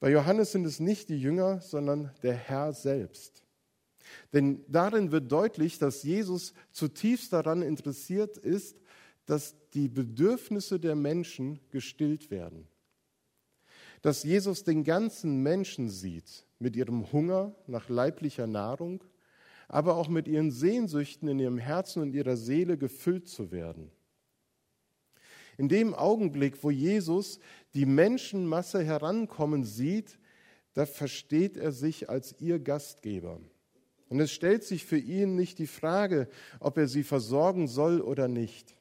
Bei 0.02 0.12
Johannes 0.12 0.52
sind 0.52 0.66
es 0.66 0.82
nicht 0.82 1.08
die 1.08 1.20
Jünger, 1.20 1.62
sondern 1.62 2.12
der 2.24 2.34
Herr 2.34 2.74
selbst. 2.74 3.44
Denn 4.34 4.66
darin 4.68 5.12
wird 5.12 5.32
deutlich, 5.32 5.80
dass 5.80 6.04
Jesus 6.04 6.54
zutiefst 6.72 7.32
daran 7.32 7.62
interessiert 7.62 8.38
ist, 8.38 8.82
dass 9.26 9.56
die 9.74 9.88
Bedürfnisse 9.88 10.80
der 10.80 10.96
Menschen 10.96 11.60
gestillt 11.72 12.30
werden. 12.30 12.68
Dass 14.04 14.24
Jesus 14.24 14.66
den 14.66 14.84
ganzen 14.84 15.42
Menschen 15.42 15.90
sieht, 15.90 16.46
mit 16.60 16.76
ihrem 16.76 17.12
Hunger 17.12 17.56
nach 17.68 17.90
leiblicher 17.90 18.48
Nahrung, 18.48 19.04
aber 19.70 19.96
auch 19.96 20.10
mit 20.10 20.28
ihren 20.28 20.52
Sehnsüchten 20.52 21.30
in 21.30 21.40
ihrem 21.40 21.58
Herzen 21.58 22.02
und 22.02 22.14
ihrer 22.14 22.36
Seele 22.36 22.78
gefüllt 22.78 23.30
zu 23.30 23.52
werden. 23.52 23.90
In 25.58 25.70
dem 25.70 25.94
Augenblick, 25.94 26.64
wo 26.64 26.70
Jesus 26.70 27.40
die 27.74 27.86
Menschenmasse 27.86 28.84
herankommen 28.84 29.64
sieht, 29.64 30.20
da 30.74 30.86
versteht 30.86 31.56
er 31.56 31.72
sich 31.72 32.10
als 32.10 32.36
ihr 32.42 32.60
Gastgeber. 32.60 33.40
Und 34.10 34.20
es 34.20 34.32
stellt 34.32 34.66
sich 34.66 34.84
für 34.84 34.98
ihn 34.98 35.36
nicht 35.36 35.60
die 35.60 35.68
Frage, 35.68 36.28
ob 36.60 36.78
er 36.78 36.88
sie 36.88 37.04
versorgen 37.04 37.68
soll 37.68 38.02
oder 38.02 38.28
nicht. 38.28 38.76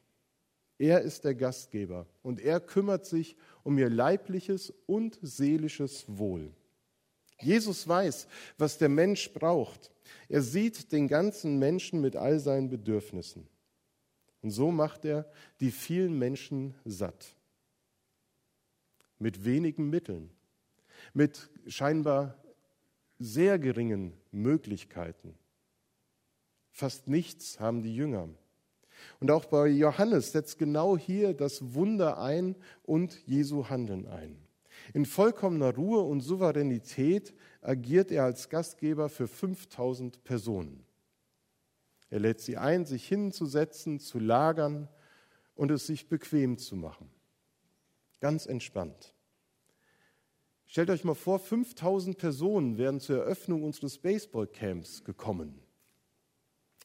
Er 0.77 1.01
ist 1.01 1.23
der 1.23 1.33
Gastgeber 1.33 2.07
und 2.23 2.41
er 2.41 2.59
kümmert 2.59 3.05
sich 3.05 3.37
um 3.37 3.37
ihr 3.77 3.89
leibliches 3.89 4.73
und 4.85 5.17
seelisches 5.21 6.05
Wohl. 6.07 6.51
Jesus 7.39 7.87
weiß, 7.87 8.27
was 8.57 8.77
der 8.77 8.89
Mensch 8.89 9.31
braucht. 9.33 9.91
Er 10.29 10.41
sieht 10.41 10.91
den 10.91 11.07
ganzen 11.07 11.59
Menschen 11.59 12.01
mit 12.01 12.15
all 12.15 12.39
seinen 12.39 12.69
Bedürfnissen. 12.69 13.47
Und 14.41 14.51
so 14.51 14.71
macht 14.71 15.05
er 15.05 15.31
die 15.59 15.71
vielen 15.71 16.17
Menschen 16.17 16.75
satt. 16.85 17.35
Mit 19.19 19.45
wenigen 19.45 19.89
Mitteln, 19.89 20.29
mit 21.13 21.49
scheinbar 21.67 22.37
sehr 23.19 23.57
geringen 23.57 24.13
Möglichkeiten. 24.31 25.37
Fast 26.71 27.07
nichts 27.07 27.59
haben 27.59 27.83
die 27.83 27.95
Jünger. 27.95 28.27
Und 29.19 29.31
auch 29.31 29.45
bei 29.45 29.67
Johannes 29.67 30.31
setzt 30.31 30.59
genau 30.59 30.97
hier 30.97 31.33
das 31.33 31.73
Wunder 31.73 32.19
ein 32.19 32.55
und 32.83 33.25
Jesu 33.25 33.69
Handeln 33.69 34.07
ein. 34.07 34.37
In 34.93 35.05
vollkommener 35.05 35.73
Ruhe 35.75 36.01
und 36.01 36.21
Souveränität 36.21 37.33
agiert 37.61 38.11
er 38.11 38.25
als 38.25 38.49
Gastgeber 38.49 39.09
für 39.09 39.27
5000 39.27 40.23
Personen. 40.23 40.85
Er 42.09 42.19
lädt 42.19 42.41
sie 42.41 42.57
ein, 42.57 42.85
sich 42.85 43.07
hinzusetzen, 43.07 43.99
zu 43.99 44.19
lagern 44.19 44.87
und 45.55 45.71
es 45.71 45.87
sich 45.87 46.09
bequem 46.09 46.57
zu 46.57 46.75
machen. 46.75 47.09
Ganz 48.19 48.45
entspannt. 48.45 49.15
Stellt 50.65 50.89
euch 50.89 51.03
mal 51.03 51.15
vor, 51.15 51.39
5000 51.39 52.17
Personen 52.17 52.77
wären 52.77 52.99
zur 52.99 53.17
Eröffnung 53.17 53.63
unseres 53.63 53.97
Baseballcamps 53.97 55.03
gekommen. 55.03 55.62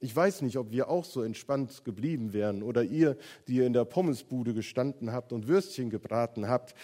Ich 0.00 0.14
weiß 0.14 0.42
nicht, 0.42 0.56
ob 0.58 0.70
wir 0.70 0.88
auch 0.88 1.04
so 1.04 1.22
entspannt 1.22 1.84
geblieben 1.84 2.32
wären 2.32 2.62
oder 2.62 2.84
ihr, 2.84 3.16
die 3.48 3.56
ihr 3.56 3.66
in 3.66 3.72
der 3.72 3.84
Pommesbude 3.84 4.54
gestanden 4.54 5.12
habt 5.12 5.32
und 5.32 5.48
Würstchen 5.48 5.90
gebraten 5.90 6.48
habt. 6.48 6.74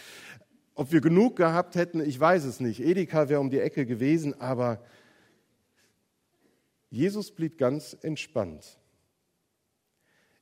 Ob 0.75 0.90
wir 0.90 1.00
genug 1.00 1.37
gehabt 1.37 1.76
hätten, 1.76 2.00
ich 2.00 2.18
weiß 2.18 2.44
es 2.44 2.59
nicht. 2.59 2.80
Edeka 2.80 3.28
wäre 3.28 3.40
um 3.40 3.50
die 3.50 3.61
Ecke 3.61 3.87
gewesen, 3.87 4.40
aber 4.40 4.83
Jesus 6.90 7.30
blieb 7.30 7.56
ganz 7.56 7.97
entspannt. 8.02 8.78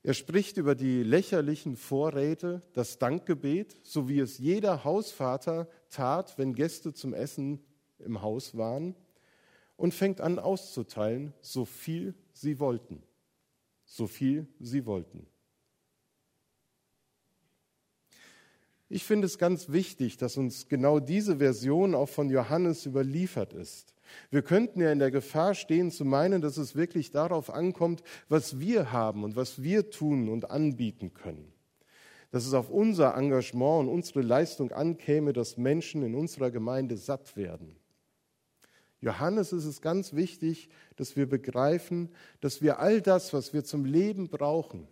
Er 0.02 0.14
spricht 0.14 0.56
über 0.56 0.74
die 0.74 1.02
lächerlichen 1.02 1.76
Vorräte, 1.76 2.62
das 2.72 2.98
Dankgebet, 2.98 3.76
so 3.82 4.08
wie 4.08 4.18
es 4.18 4.38
jeder 4.38 4.82
Hausvater 4.82 5.68
tat, 5.90 6.38
wenn 6.38 6.54
Gäste 6.54 6.92
zum 6.92 7.14
Essen 7.14 7.60
im 7.98 8.20
Haus 8.20 8.56
waren, 8.56 8.96
und 9.76 9.94
fängt 9.94 10.20
an 10.20 10.38
auszuteilen, 10.38 11.34
so 11.40 11.64
viel 11.64 12.14
sie 12.32 12.58
wollten. 12.58 13.02
So 13.84 14.06
viel 14.06 14.46
sie 14.58 14.86
wollten. 14.86 15.26
Ich 18.88 19.04
finde 19.04 19.24
es 19.24 19.38
ganz 19.38 19.70
wichtig, 19.70 20.18
dass 20.18 20.36
uns 20.36 20.68
genau 20.68 21.00
diese 21.00 21.38
Version 21.38 21.94
auch 21.94 22.10
von 22.10 22.28
Johannes 22.28 22.84
überliefert 22.84 23.54
ist. 23.54 23.94
Wir 24.30 24.42
könnten 24.42 24.82
ja 24.82 24.92
in 24.92 24.98
der 24.98 25.10
Gefahr 25.10 25.54
stehen 25.54 25.90
zu 25.90 26.04
meinen, 26.04 26.42
dass 26.42 26.58
es 26.58 26.76
wirklich 26.76 27.10
darauf 27.10 27.48
ankommt, 27.48 28.02
was 28.28 28.60
wir 28.60 28.92
haben 28.92 29.24
und 29.24 29.34
was 29.34 29.62
wir 29.62 29.88
tun 29.88 30.28
und 30.28 30.50
anbieten 30.50 31.14
können. 31.14 31.52
Dass 32.32 32.44
es 32.44 32.52
auf 32.52 32.68
unser 32.68 33.16
Engagement 33.16 33.88
und 33.88 33.94
unsere 33.94 34.20
Leistung 34.20 34.72
ankäme, 34.72 35.32
dass 35.32 35.56
Menschen 35.56 36.02
in 36.02 36.14
unserer 36.14 36.50
Gemeinde 36.50 36.98
satt 36.98 37.34
werden. 37.34 37.76
Johannes 39.02 39.52
ist 39.52 39.64
es 39.64 39.82
ganz 39.82 40.14
wichtig, 40.14 40.70
dass 40.94 41.16
wir 41.16 41.28
begreifen, 41.28 42.08
dass 42.40 42.62
wir 42.62 42.78
all 42.78 43.02
das, 43.02 43.32
was 43.32 43.52
wir 43.52 43.64
zum 43.64 43.84
Leben 43.84 44.28
brauchen, 44.28 44.86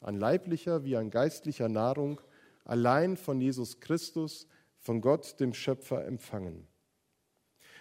an 0.00 0.16
leiblicher 0.16 0.84
wie 0.84 0.96
an 0.96 1.10
geistlicher 1.10 1.68
Nahrung, 1.68 2.20
allein 2.64 3.16
von 3.16 3.40
Jesus 3.40 3.80
Christus, 3.80 4.46
von 4.78 5.00
Gott, 5.00 5.40
dem 5.40 5.54
Schöpfer, 5.54 6.06
empfangen. 6.06 6.68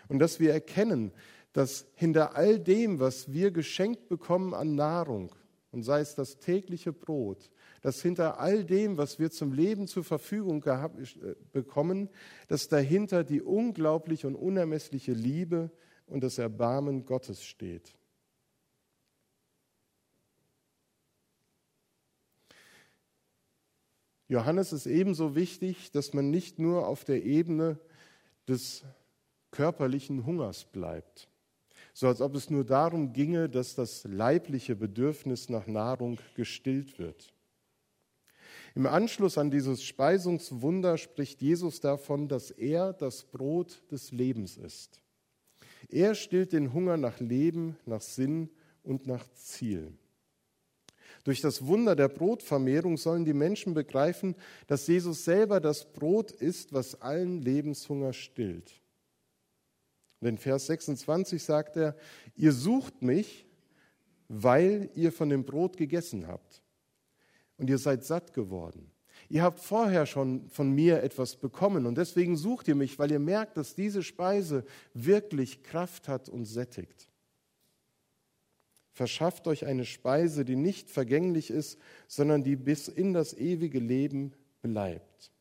Und 0.07 0.17
dass 0.17 0.39
wir 0.39 0.51
erkennen, 0.51 1.11
dass 1.53 1.85
hinter 1.93 2.35
all 2.35 2.59
dem, 2.59 2.99
was 2.99 3.31
wir 3.31 3.51
geschenkt 3.51 4.09
bekommen 4.09 4.55
an 4.55 4.73
Nahrung, 4.75 5.33
und 5.71 5.83
sei 5.83 6.01
es 6.01 6.15
das 6.15 6.39
tägliche 6.39 6.91
Brot, 6.91 7.51
dass 7.81 8.01
hinter 8.01 8.39
all 8.39 8.63
dem, 8.63 8.97
was 8.97 9.19
wir 9.19 9.31
zum 9.31 9.53
Leben 9.53 9.87
zur 9.87 10.03
Verfügung 10.03 10.63
äh, 10.63 11.35
bekommen, 11.51 12.09
dass 12.47 12.67
dahinter 12.67 13.23
die 13.23 13.41
unglaubliche 13.41 14.27
und 14.27 14.35
unermessliche 14.35 15.13
Liebe 15.13 15.71
und 16.05 16.23
das 16.23 16.37
Erbarmen 16.37 17.05
Gottes 17.05 17.43
steht. 17.43 17.95
Johannes 24.27 24.71
ist 24.71 24.85
ebenso 24.85 25.35
wichtig, 25.35 25.91
dass 25.91 26.13
man 26.13 26.29
nicht 26.29 26.57
nur 26.57 26.87
auf 26.87 27.03
der 27.03 27.25
Ebene 27.25 27.77
des 28.47 28.85
körperlichen 29.49 30.25
Hungers 30.25 30.63
bleibt, 30.63 31.27
so 31.93 32.07
als 32.07 32.21
ob 32.21 32.35
es 32.35 32.49
nur 32.49 32.63
darum 32.63 33.11
ginge, 33.11 33.49
dass 33.49 33.75
das 33.75 34.05
leibliche 34.05 34.77
Bedürfnis 34.77 35.49
nach 35.49 35.67
Nahrung 35.67 36.17
gestillt 36.35 36.97
wird. 36.97 37.33
Im 38.73 38.85
Anschluss 38.85 39.37
an 39.37 39.51
dieses 39.51 39.83
Speisungswunder 39.83 40.97
spricht 40.97 41.41
Jesus 41.41 41.81
davon, 41.81 42.27
dass 42.27 42.51
er 42.51 42.93
das 42.93 43.23
Brot 43.23 43.81
des 43.91 44.11
Lebens 44.11 44.57
ist. 44.57 45.01
Er 45.89 46.15
stillt 46.15 46.53
den 46.53 46.73
Hunger 46.73 46.95
nach 46.95 47.19
Leben, 47.19 47.77
nach 47.85 48.01
Sinn 48.01 48.49
und 48.83 49.07
nach 49.07 49.25
Ziel. 49.33 49.93
Durch 51.23 51.41
das 51.41 51.65
Wunder 51.67 51.95
der 51.95 52.07
Brotvermehrung 52.07 52.97
sollen 52.97 53.25
die 53.25 53.33
Menschen 53.33 53.73
begreifen, 53.73 54.35
dass 54.67 54.87
Jesus 54.87 55.25
selber 55.25 55.59
das 55.59 55.91
Brot 55.91 56.31
ist, 56.31 56.73
was 56.73 56.99
allen 57.01 57.41
Lebenshunger 57.41 58.13
stillt. 58.13 58.81
Und 60.19 60.27
in 60.27 60.37
Vers 60.37 60.67
26 60.67 61.43
sagt 61.43 61.77
er, 61.77 61.95
ihr 62.35 62.53
sucht 62.53 63.01
mich, 63.01 63.45
weil 64.29 64.89
ihr 64.95 65.11
von 65.11 65.29
dem 65.29 65.43
Brot 65.43 65.77
gegessen 65.77 66.27
habt. 66.27 66.61
Und 67.61 67.69
ihr 67.69 67.77
seid 67.77 68.03
satt 68.03 68.33
geworden. 68.33 68.89
Ihr 69.29 69.43
habt 69.43 69.59
vorher 69.59 70.07
schon 70.07 70.49
von 70.49 70.71
mir 70.71 71.03
etwas 71.03 71.35
bekommen 71.35 71.85
und 71.85 71.95
deswegen 71.95 72.35
sucht 72.35 72.67
ihr 72.67 72.73
mich, 72.73 72.97
weil 72.97 73.11
ihr 73.11 73.19
merkt, 73.19 73.55
dass 73.55 73.75
diese 73.75 74.01
Speise 74.01 74.65
wirklich 74.95 75.61
Kraft 75.61 76.07
hat 76.07 76.27
und 76.27 76.45
sättigt. 76.45 77.07
Verschafft 78.93 79.45
euch 79.45 79.67
eine 79.67 79.85
Speise, 79.85 80.43
die 80.43 80.55
nicht 80.55 80.89
vergänglich 80.89 81.51
ist, 81.51 81.77
sondern 82.07 82.43
die 82.43 82.55
bis 82.55 82.87
in 82.87 83.13
das 83.13 83.35
ewige 83.35 83.77
Leben 83.77 84.33
bleibt. 84.63 85.31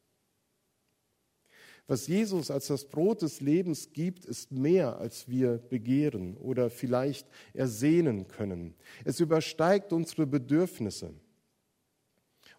Was 1.87 2.07
Jesus 2.07 2.51
als 2.51 2.67
das 2.67 2.85
Brot 2.85 3.23
des 3.23 3.41
Lebens 3.41 3.95
gibt, 3.95 4.27
ist 4.27 4.53
mehr, 4.53 4.99
als 4.99 5.27
wir 5.27 5.57
begehren 5.57 6.37
oder 6.37 6.69
vielleicht 6.69 7.27
ersehnen 7.55 8.29
können. 8.29 8.75
Es 9.07 9.21
übersteigt 9.21 9.95
unsere 9.95 10.27
Bedürfnisse. 10.27 11.15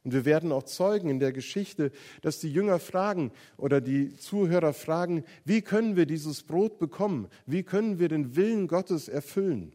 Und 0.04 0.14
wir 0.14 0.26
werden 0.26 0.52
auch 0.52 0.64
Zeugen 0.64 1.10
in 1.10 1.20
der 1.20 1.32
Geschichte, 1.32 1.92
dass 2.22 2.40
die 2.40 2.52
Jünger 2.52 2.80
fragen 2.80 3.32
oder 3.58 3.82
die 3.82 4.16
Zuhörer 4.18 4.74
fragen, 4.74 5.24
wie 5.46 5.62
können 5.62 5.96
wir 5.96 6.08
dieses 6.08 6.44
Brot 6.44 6.80
bekommen? 6.80 7.28
Wie 7.46 7.64
können 7.64 8.00
wir 8.00 8.10
den 8.10 8.36
Willen 8.36 8.68
Gottes 8.68 9.08
erfüllen? 9.08 9.74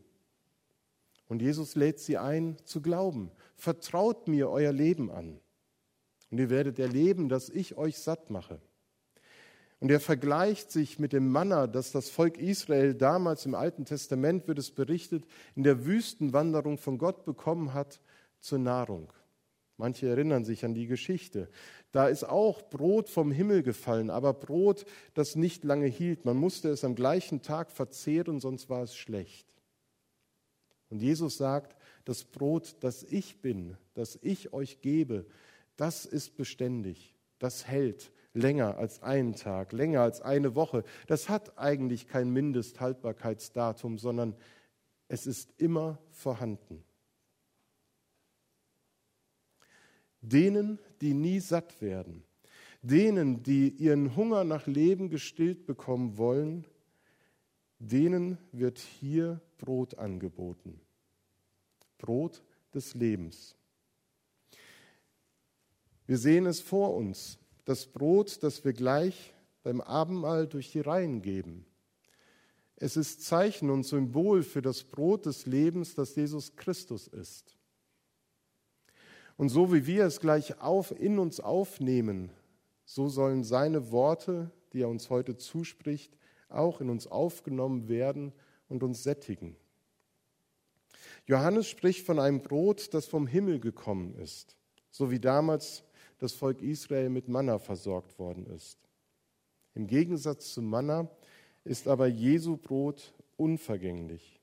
Und 1.29 1.43
Jesus 1.43 1.75
lädt 1.75 2.01
sie 2.01 2.19
ein 2.19 2.57
zu 2.65 2.81
glauben. 2.83 3.31
Vertraut 3.55 4.29
mir 4.29 4.51
euer 4.51 4.73
Leben 4.73 5.11
an. 5.11 5.39
Und 6.31 6.39
ihr 6.39 6.51
werdet 6.51 6.79
erleben, 6.79 7.29
dass 7.29 7.49
ich 7.49 7.77
euch 7.77 7.99
satt 7.99 8.31
mache. 8.31 8.61
Und 9.79 9.91
er 9.91 10.01
vergleicht 10.01 10.71
sich 10.73 10.99
mit 10.99 11.13
dem 11.13 11.31
Manna, 11.31 11.67
das 11.67 11.93
das 11.93 12.09
Volk 12.09 12.39
Israel 12.39 12.95
damals 12.95 13.45
im 13.47 13.55
Alten 13.55 13.85
Testament, 13.85 14.49
wird 14.49 14.59
es 14.59 14.71
berichtet, 14.71 15.25
in 15.55 15.63
der 15.63 15.85
Wüstenwanderung 15.85 16.79
von 16.79 16.99
Gott 16.99 17.25
bekommen 17.25 17.75
hat 17.75 18.01
zur 18.41 18.59
Nahrung. 18.59 19.13
Manche 19.79 20.09
erinnern 20.09 20.45
sich 20.45 20.65
an 20.65 20.75
die 20.75 20.87
Geschichte. 20.87 21.51
Da 21.93 22.09
ist 22.09 22.25
auch 22.25 22.63
Brot 22.71 23.11
vom 23.11 23.31
Himmel 23.31 23.63
gefallen, 23.63 24.11
aber 24.11 24.33
Brot, 24.33 24.87
das 25.15 25.37
nicht 25.37 25.65
lange 25.65 25.87
hielt. 25.87 26.25
Man 26.25 26.37
musste 26.37 26.71
es 26.71 26.85
am 26.85 26.95
gleichen 26.95 27.43
Tag 27.43 27.71
verzehren, 27.71 28.41
sonst 28.41 28.71
war 28.71 28.83
es 28.83 28.97
schlecht. 28.97 29.47
Und 30.89 31.03
Jesus 31.03 31.37
sagt, 31.37 31.77
das 32.05 32.25
Brot, 32.25 32.77
das 32.81 33.03
ich 33.03 33.41
bin, 33.43 33.77
das 33.95 34.19
ich 34.23 34.53
euch 34.53 34.81
gebe, 34.81 35.27
das 35.77 36.07
ist 36.07 36.37
beständig, 36.37 37.15
das 37.39 37.67
hält 37.67 38.13
länger 38.33 38.77
als 38.79 39.03
einen 39.03 39.35
Tag, 39.35 39.73
länger 39.73 40.03
als 40.03 40.21
eine 40.21 40.55
Woche. 40.55 40.85
Das 41.07 41.29
hat 41.29 41.59
eigentlich 41.59 42.07
kein 42.07 42.31
Mindesthaltbarkeitsdatum, 42.31 43.99
sondern 43.99 44.37
es 45.09 45.27
ist 45.27 45.53
immer 45.59 45.99
vorhanden. 46.11 46.85
Denen, 50.29 50.81
die 51.01 51.15
nie 51.15 51.39
satt 51.39 51.81
werden, 51.81 52.25
denen, 52.83 53.43
die 53.43 53.69
ihren 53.69 54.17
Hunger 54.17 54.43
nach 54.43 54.67
Leben 54.67 55.09
gestillt 55.09 55.67
bekommen 55.67 56.19
wollen, 56.19 56.65
denen 57.79 58.39
wird 58.51 58.79
hier 58.79 59.41
Brot 59.59 59.99
angeboten. 59.99 60.81
Brot 61.99 62.43
des 62.75 62.95
Lebens. 62.95 63.55
Wir 66.07 66.19
sehen 66.19 66.47
es 66.47 66.61
vor 66.61 66.95
uns, 66.95 67.39
das 67.65 67.87
Brot, 67.87 68.43
das 68.43 68.65
wir 68.65 68.73
gleich 68.73 69.33
beim 69.63 69.81
Abendmahl 69.81 70.47
durch 70.47 70.73
die 70.73 70.81
Reihen 70.81 71.23
geben. 71.23 71.67
Es 72.77 72.97
ist 72.97 73.23
Zeichen 73.23 73.71
und 73.71 73.85
Symbol 73.85 74.43
für 74.43 74.63
das 74.63 74.85
Brot 74.85 75.27
des 75.27 75.47
Lebens, 75.47 75.95
das 75.95 76.15
Jesus 76.15 76.55
Christus 76.57 77.07
ist. 77.07 77.56
Und 79.37 79.51
so 79.51 79.73
wie 79.73 79.87
wir 79.87 80.07
es 80.07 80.21
gleich 80.21 80.61
auf, 80.61 80.99
in 80.99 81.19
uns 81.19 81.41
aufnehmen, 81.41 82.31
so 82.85 83.09
sollen 83.09 83.45
seine 83.45 83.91
Worte, 83.91 84.51
die 84.73 84.83
er 84.83 84.89
uns 84.89 85.11
heute 85.11 85.37
zuspricht, 85.37 86.17
auch 86.49 86.81
in 86.81 86.89
uns 86.89 87.07
aufgenommen 87.07 87.89
werden 87.89 88.33
und 88.69 88.83
uns 88.83 89.03
sättigen. 89.03 89.57
Johannes 91.27 91.69
spricht 91.69 92.07
von 92.07 92.19
einem 92.19 92.41
Brot, 92.41 92.95
das 92.95 93.07
vom 93.07 93.27
Himmel 93.27 93.59
gekommen 93.59 94.15
ist, 94.15 94.57
so 94.91 95.11
wie 95.11 95.19
damals 95.19 95.83
das 96.19 96.33
Volk 96.33 96.63
Israel 96.63 97.11
mit 97.11 97.29
Manna 97.29 97.59
versorgt 97.59 98.19
worden 98.19 98.47
ist. 98.47 98.79
Im 99.75 99.87
Gegensatz 99.87 100.55
zu 100.55 100.63
Manna 100.63 101.11
ist 101.65 101.89
aber 101.89 102.07
Jesu 102.07 102.57
Brot 102.57 103.13
unvergänglich. 103.37 104.41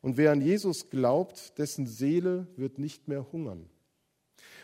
Und 0.00 0.16
wer 0.16 0.32
an 0.32 0.40
Jesus 0.40 0.88
glaubt, 0.90 1.58
dessen 1.58 1.86
Seele 1.86 2.46
wird 2.56 2.78
nicht 2.78 3.06
mehr 3.06 3.30
hungern. 3.30 3.68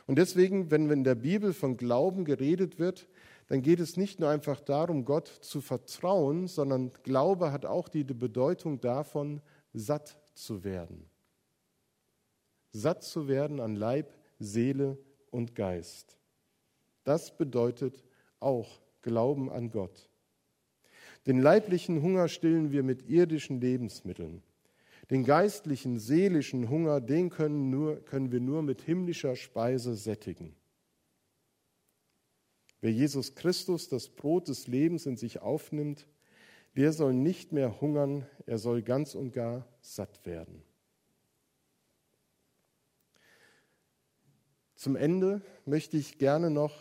Und 0.08 0.16
deswegen, 0.16 0.70
wenn 0.70 0.90
in 0.90 1.04
der 1.04 1.14
Bibel 1.14 1.52
von 1.52 1.76
Glauben 1.76 2.24
geredet 2.24 2.78
wird, 2.78 3.06
dann 3.48 3.60
geht 3.60 3.78
es 3.78 3.98
nicht 3.98 4.20
nur 4.20 4.30
einfach 4.30 4.58
darum, 4.58 5.04
Gott 5.04 5.28
zu 5.28 5.60
vertrauen, 5.60 6.48
sondern 6.48 6.90
Glaube 7.02 7.52
hat 7.52 7.66
auch 7.66 7.90
die 7.90 8.04
Bedeutung 8.04 8.80
davon, 8.80 9.42
satt 9.74 10.16
zu 10.32 10.64
werden. 10.64 11.04
Satt 12.72 13.04
zu 13.04 13.28
werden 13.28 13.60
an 13.60 13.76
Leib, 13.76 14.14
Seele 14.38 14.96
und 15.30 15.54
Geist. 15.54 16.16
Das 17.04 17.36
bedeutet 17.36 18.02
auch 18.40 18.80
Glauben 19.02 19.50
an 19.50 19.70
Gott. 19.70 20.08
Den 21.26 21.42
leiblichen 21.42 22.00
Hunger 22.00 22.28
stillen 22.28 22.72
wir 22.72 22.82
mit 22.82 23.10
irdischen 23.10 23.60
Lebensmitteln. 23.60 24.42
Den 25.10 25.24
geistlichen, 25.24 25.98
seelischen 25.98 26.68
Hunger, 26.68 27.00
den 27.00 27.30
können, 27.30 27.70
nur, 27.70 28.04
können 28.04 28.30
wir 28.30 28.40
nur 28.40 28.62
mit 28.62 28.82
himmlischer 28.82 29.36
Speise 29.36 29.94
sättigen. 29.94 30.54
Wer 32.80 32.92
Jesus 32.92 33.34
Christus, 33.34 33.88
das 33.88 34.08
Brot 34.08 34.48
des 34.48 34.66
Lebens, 34.66 35.06
in 35.06 35.16
sich 35.16 35.40
aufnimmt, 35.40 36.06
der 36.76 36.92
soll 36.92 37.14
nicht 37.14 37.52
mehr 37.52 37.80
hungern, 37.80 38.26
er 38.46 38.58
soll 38.58 38.82
ganz 38.82 39.14
und 39.14 39.32
gar 39.32 39.66
satt 39.80 40.24
werden. 40.26 40.62
Zum 44.76 44.94
Ende 44.94 45.42
möchte 45.64 45.96
ich 45.96 46.18
gerne 46.18 46.50
noch 46.50 46.72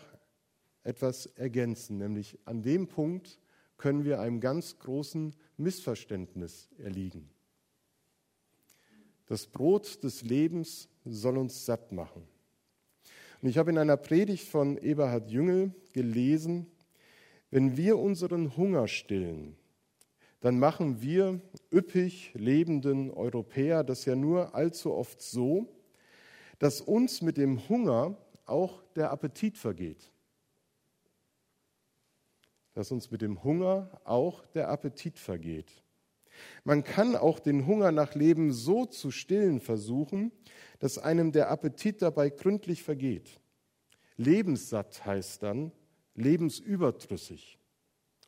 etwas 0.84 1.26
ergänzen, 1.26 1.98
nämlich 1.98 2.38
an 2.44 2.62
dem 2.62 2.86
Punkt 2.86 3.40
können 3.76 4.04
wir 4.04 4.20
einem 4.20 4.40
ganz 4.40 4.78
großen 4.78 5.34
Missverständnis 5.56 6.68
erliegen. 6.78 7.28
Das 9.28 9.46
Brot 9.46 10.02
des 10.02 10.22
Lebens 10.22 10.88
soll 11.04 11.38
uns 11.38 11.64
satt 11.64 11.92
machen. 11.92 12.26
Und 13.40 13.48
ich 13.48 13.58
habe 13.58 13.70
in 13.70 13.78
einer 13.78 13.96
Predigt 13.96 14.48
von 14.48 14.78
Eberhard 14.78 15.30
Jüngel 15.30 15.72
gelesen, 15.92 16.66
wenn 17.50 17.76
wir 17.76 17.98
unseren 17.98 18.56
Hunger 18.56 18.88
stillen, 18.88 19.56
dann 20.40 20.58
machen 20.58 21.00
wir 21.00 21.40
üppig 21.72 22.32
lebenden 22.34 23.10
Europäer 23.10 23.84
das 23.84 24.04
ja 24.04 24.14
nur 24.14 24.54
allzu 24.54 24.92
oft 24.92 25.20
so, 25.20 25.68
dass 26.58 26.80
uns 26.80 27.22
mit 27.22 27.36
dem 27.36 27.68
Hunger 27.68 28.16
auch 28.46 28.82
der 28.94 29.10
Appetit 29.10 29.58
vergeht. 29.58 30.10
Dass 32.74 32.92
uns 32.92 33.10
mit 33.10 33.22
dem 33.22 33.42
Hunger 33.42 34.00
auch 34.04 34.46
der 34.46 34.68
Appetit 34.68 35.18
vergeht. 35.18 35.82
Man 36.64 36.84
kann 36.84 37.16
auch 37.16 37.38
den 37.38 37.66
Hunger 37.66 37.92
nach 37.92 38.14
Leben 38.14 38.52
so 38.52 38.86
zu 38.86 39.10
stillen 39.10 39.60
versuchen, 39.60 40.32
dass 40.78 40.98
einem 40.98 41.32
der 41.32 41.50
Appetit 41.50 42.02
dabei 42.02 42.30
gründlich 42.30 42.82
vergeht. 42.82 43.40
Lebenssatt 44.16 45.04
heißt 45.04 45.42
dann 45.42 45.72
lebensübertrüssig 46.14 47.58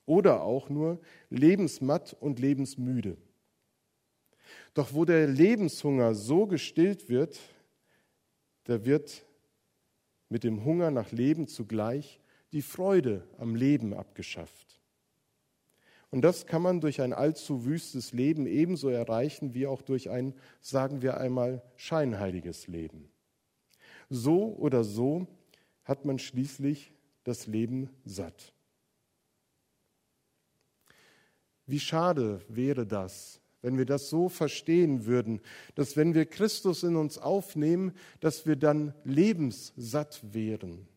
oder 0.07 0.43
auch 0.43 0.69
nur 0.69 1.01
lebensmatt 1.29 2.17
und 2.19 2.39
lebensmüde. 2.39 3.17
Doch 4.75 4.95
wo 4.95 5.05
der 5.05 5.27
Lebenshunger 5.27 6.15
so 6.15 6.47
gestillt 6.47 7.09
wird, 7.09 7.39
da 8.65 8.85
wird 8.85 9.25
mit 10.29 10.45
dem 10.45 10.65
Hunger 10.65 10.91
nach 10.91 11.11
Leben 11.13 11.49
zugleich 11.49 12.21
die 12.53 12.63
Freude 12.63 13.27
am 13.39 13.55
Leben 13.55 13.93
abgeschafft. 13.93 14.80
Und 16.11 16.23
das 16.23 16.47
kann 16.47 16.63
man 16.63 16.81
durch 16.81 17.01
ein 17.01 17.13
allzu 17.13 17.65
wüstes 17.65 18.13
Leben 18.13 18.47
ebenso 18.47 18.89
erreichen 18.89 19.55
wie 19.55 19.67
auch 19.67 19.81
durch 19.81 20.11
ein, 20.11 20.35
sagen 20.61 21.03
wir 21.03 21.19
einmal, 21.19 21.63
scheinheiliges 21.77 22.67
Leben. 22.67 23.11
So 24.09 24.57
oder 24.57 24.83
so 24.83 25.29
hat 25.85 26.05
man 26.05 26.19
schließlich 26.19 26.93
das 27.23 27.47
Leben 27.47 27.91
satt. 28.05 28.53
Wie 31.67 31.79
schade 31.79 32.41
wäre 32.49 32.85
das, 32.85 33.41
wenn 33.63 33.79
wir 33.79 33.87
das 33.87 34.11
so 34.11 34.29
verstehen 34.29 35.07
würden, 35.07 35.41
dass 35.77 35.97
wenn 35.97 36.15
wir 36.15 36.27
Christus 36.27 36.83
in 36.83 36.97
uns 36.97 37.19
aufnehmen, 37.19 37.93
dass 38.19 38.47
wir 38.47 38.57
dann 38.57 38.95
lebenssatt 39.05 40.21
wären. 40.35 40.89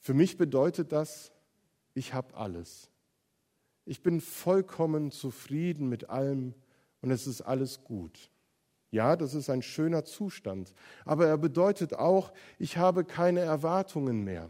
Für 0.00 0.14
mich 0.14 0.36
bedeutet 0.36 0.90
das, 0.90 1.30
ich 1.94 2.12
habe 2.12 2.34
alles. 2.34 2.90
Ich 3.86 4.02
bin 4.02 4.20
vollkommen 4.20 5.10
zufrieden 5.10 5.88
mit 5.88 6.08
allem 6.08 6.54
und 7.00 7.10
es 7.10 7.26
ist 7.26 7.42
alles 7.42 7.84
gut. 7.84 8.30
Ja, 8.90 9.16
das 9.16 9.34
ist 9.34 9.50
ein 9.50 9.62
schöner 9.62 10.04
Zustand, 10.04 10.72
aber 11.04 11.26
er 11.26 11.36
bedeutet 11.36 11.94
auch, 11.94 12.32
ich 12.58 12.76
habe 12.76 13.04
keine 13.04 13.40
Erwartungen 13.40 14.22
mehr. 14.22 14.48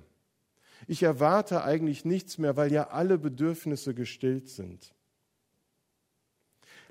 Ich 0.86 1.02
erwarte 1.02 1.64
eigentlich 1.64 2.04
nichts 2.04 2.36
mehr, 2.38 2.56
weil 2.56 2.70
ja 2.70 2.88
alle 2.88 3.18
Bedürfnisse 3.18 3.94
gestillt 3.94 4.48
sind. 4.48 4.94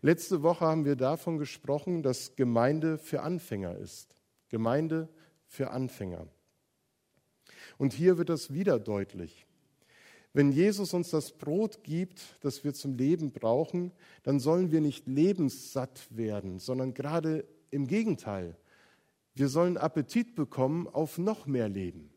Letzte 0.02 0.42
Woche 0.42 0.66
haben 0.66 0.84
wir 0.84 0.96
davon 0.96 1.38
gesprochen, 1.38 2.04
dass 2.04 2.36
Gemeinde 2.36 2.98
für 2.98 3.22
Anfänger 3.22 3.78
ist. 3.78 4.16
Gemeinde 4.50 5.08
für 5.48 5.72
Anfänger. 5.72 6.28
Und 7.78 7.94
hier 7.94 8.18
wird 8.18 8.30
das 8.30 8.54
wieder 8.54 8.80
deutlich. 8.80 9.46
Wenn 10.34 10.52
Jesus 10.52 10.96
uns 10.96 11.12
das 11.12 11.32
Brot 11.32 11.84
gibt, 11.84 12.22
das 12.42 12.64
wir 12.64 12.74
zum 12.74 12.96
Leben 12.98 13.32
brauchen, 13.32 13.92
dann 14.24 14.40
sollen 14.40 14.72
wir 14.72 14.82
nicht 14.82 15.08
lebenssatt 15.08 16.08
werden, 16.10 16.58
sondern 16.58 16.96
gerade 16.96 17.46
im 17.70 17.86
Gegenteil. 17.86 18.58
Wir 19.36 19.48
sollen 19.48 19.78
Appetit 19.78 20.36
bekommen 20.36 20.88
auf 20.88 21.20
noch 21.20 21.46
mehr 21.46 21.70
Leben. 21.70 22.10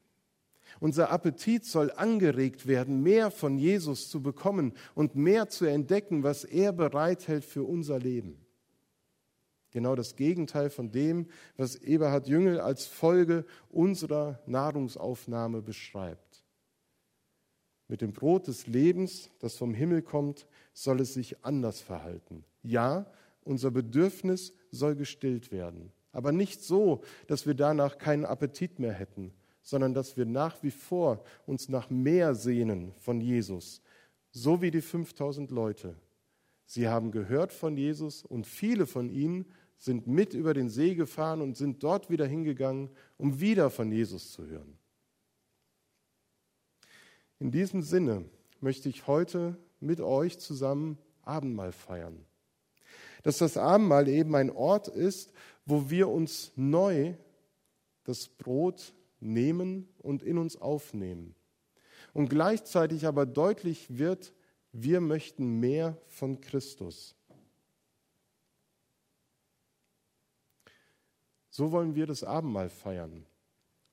Unser 0.80 1.10
Appetit 1.10 1.64
soll 1.64 1.90
angeregt 1.92 2.66
werden, 2.66 3.02
mehr 3.02 3.30
von 3.30 3.58
Jesus 3.58 4.10
zu 4.10 4.22
bekommen 4.22 4.72
und 4.94 5.14
mehr 5.14 5.48
zu 5.48 5.64
entdecken, 5.66 6.22
was 6.22 6.44
er 6.44 6.72
bereithält 6.72 7.44
für 7.44 7.64
unser 7.64 7.98
Leben. 7.98 8.38
Genau 9.70 9.94
das 9.94 10.16
Gegenteil 10.16 10.70
von 10.70 10.90
dem, 10.90 11.26
was 11.56 11.76
Eberhard 11.76 12.28
Jüngel 12.28 12.60
als 12.60 12.86
Folge 12.86 13.44
unserer 13.68 14.40
Nahrungsaufnahme 14.46 15.60
beschreibt. 15.60 16.25
Mit 17.88 18.00
dem 18.00 18.12
Brot 18.12 18.48
des 18.48 18.66
Lebens, 18.66 19.30
das 19.38 19.56
vom 19.56 19.72
Himmel 19.72 20.02
kommt, 20.02 20.46
soll 20.72 21.00
es 21.00 21.14
sich 21.14 21.44
anders 21.44 21.80
verhalten. 21.80 22.44
Ja, 22.62 23.06
unser 23.44 23.70
Bedürfnis 23.70 24.52
soll 24.70 24.96
gestillt 24.96 25.52
werden, 25.52 25.92
aber 26.12 26.32
nicht 26.32 26.62
so, 26.62 27.02
dass 27.28 27.46
wir 27.46 27.54
danach 27.54 27.98
keinen 27.98 28.24
Appetit 28.24 28.78
mehr 28.78 28.92
hätten, 28.92 29.32
sondern 29.62 29.94
dass 29.94 30.16
wir 30.16 30.26
nach 30.26 30.62
wie 30.62 30.70
vor 30.70 31.22
uns 31.46 31.68
nach 31.68 31.90
mehr 31.90 32.34
sehnen 32.34 32.92
von 32.98 33.20
Jesus, 33.20 33.82
so 34.32 34.62
wie 34.62 34.70
die 34.70 34.80
5000 34.80 35.50
Leute. 35.50 35.94
Sie 36.66 36.88
haben 36.88 37.12
gehört 37.12 37.52
von 37.52 37.76
Jesus 37.76 38.24
und 38.24 38.46
viele 38.46 38.86
von 38.86 39.08
ihnen 39.08 39.46
sind 39.78 40.06
mit 40.06 40.34
über 40.34 40.54
den 40.54 40.68
See 40.68 40.94
gefahren 40.94 41.40
und 41.40 41.56
sind 41.56 41.82
dort 41.82 42.10
wieder 42.10 42.26
hingegangen, 42.26 42.90
um 43.16 43.40
wieder 43.40 43.70
von 43.70 43.92
Jesus 43.92 44.32
zu 44.32 44.46
hören. 44.46 44.78
In 47.38 47.50
diesem 47.50 47.82
Sinne 47.82 48.24
möchte 48.60 48.88
ich 48.88 49.06
heute 49.06 49.56
mit 49.80 50.00
euch 50.00 50.38
zusammen 50.38 50.98
Abendmahl 51.22 51.72
feiern. 51.72 52.24
Dass 53.22 53.38
das 53.38 53.56
Abendmahl 53.56 54.08
eben 54.08 54.34
ein 54.34 54.50
Ort 54.50 54.88
ist, 54.88 55.32
wo 55.64 55.90
wir 55.90 56.08
uns 56.08 56.52
neu 56.56 57.14
das 58.04 58.28
Brot 58.28 58.94
nehmen 59.20 59.88
und 59.98 60.22
in 60.22 60.38
uns 60.38 60.56
aufnehmen. 60.56 61.34
Und 62.14 62.28
gleichzeitig 62.28 63.06
aber 63.06 63.26
deutlich 63.26 63.98
wird, 63.98 64.32
wir 64.72 65.00
möchten 65.00 65.60
mehr 65.60 65.98
von 66.06 66.40
Christus. 66.40 67.14
So 71.50 71.72
wollen 71.72 71.94
wir 71.94 72.06
das 72.06 72.22
Abendmahl 72.22 72.68
feiern. 72.68 73.26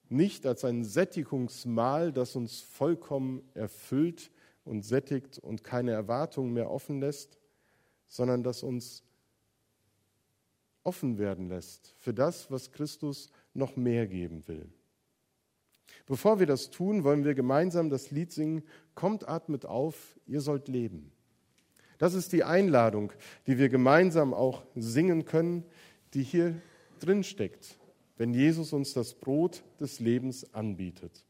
Nicht 0.10 0.46
als 0.46 0.63
ein 0.66 0.84
Sättigungsmahl, 0.84 2.12
das 2.12 2.36
uns 2.36 2.62
vollkommen 2.62 3.42
erfüllt 3.54 4.32
und 4.66 4.84
sättigt 4.84 5.39
und 5.39 5.63
keine 5.63 5.92
Erwartungen 5.92 6.54
mehr 6.54 6.70
offen 6.70 7.00
lässt, 7.00 7.39
sondern 8.08 8.44
das 8.44 8.63
uns 8.63 9.04
offen 10.84 11.18
werden 11.18 11.50
lässt 11.50 11.96
für 11.98 12.13
das, 12.13 12.52
was 12.52 12.72
Christus 12.72 13.32
noch 13.54 13.76
mehr 13.76 14.08
geben 14.08 14.48
will. 14.48 14.70
Bevor 16.06 16.39
wir 16.39 16.46
das 16.46 16.70
tun, 16.70 17.04
wollen 17.04 17.24
wir 17.24 17.34
gemeinsam 17.34 17.89
das 17.89 18.12
Lied 18.12 18.32
singen, 18.32 18.63
Kommt, 18.96 19.28
atmet 19.28 19.66
auf, 19.66 20.20
ihr 20.28 20.42
sollt 20.42 20.68
leben. 20.68 21.12
Das 21.98 22.13
ist 22.13 22.32
die 22.32 22.44
Einladung, 22.44 23.12
die 23.48 23.58
wir 23.58 23.70
gemeinsam 23.70 24.34
auch 24.34 24.63
singen 24.76 25.26
können, 25.26 25.63
die 26.13 26.24
hier 26.24 26.62
drin 27.00 27.24
steckt, 27.24 27.80
wenn 28.17 28.34
Jesus 28.34 28.73
uns 28.73 28.93
das 28.93 29.13
Brot 29.13 29.63
des 29.80 29.99
Lebens 29.99 30.54
anbietet. 30.54 31.26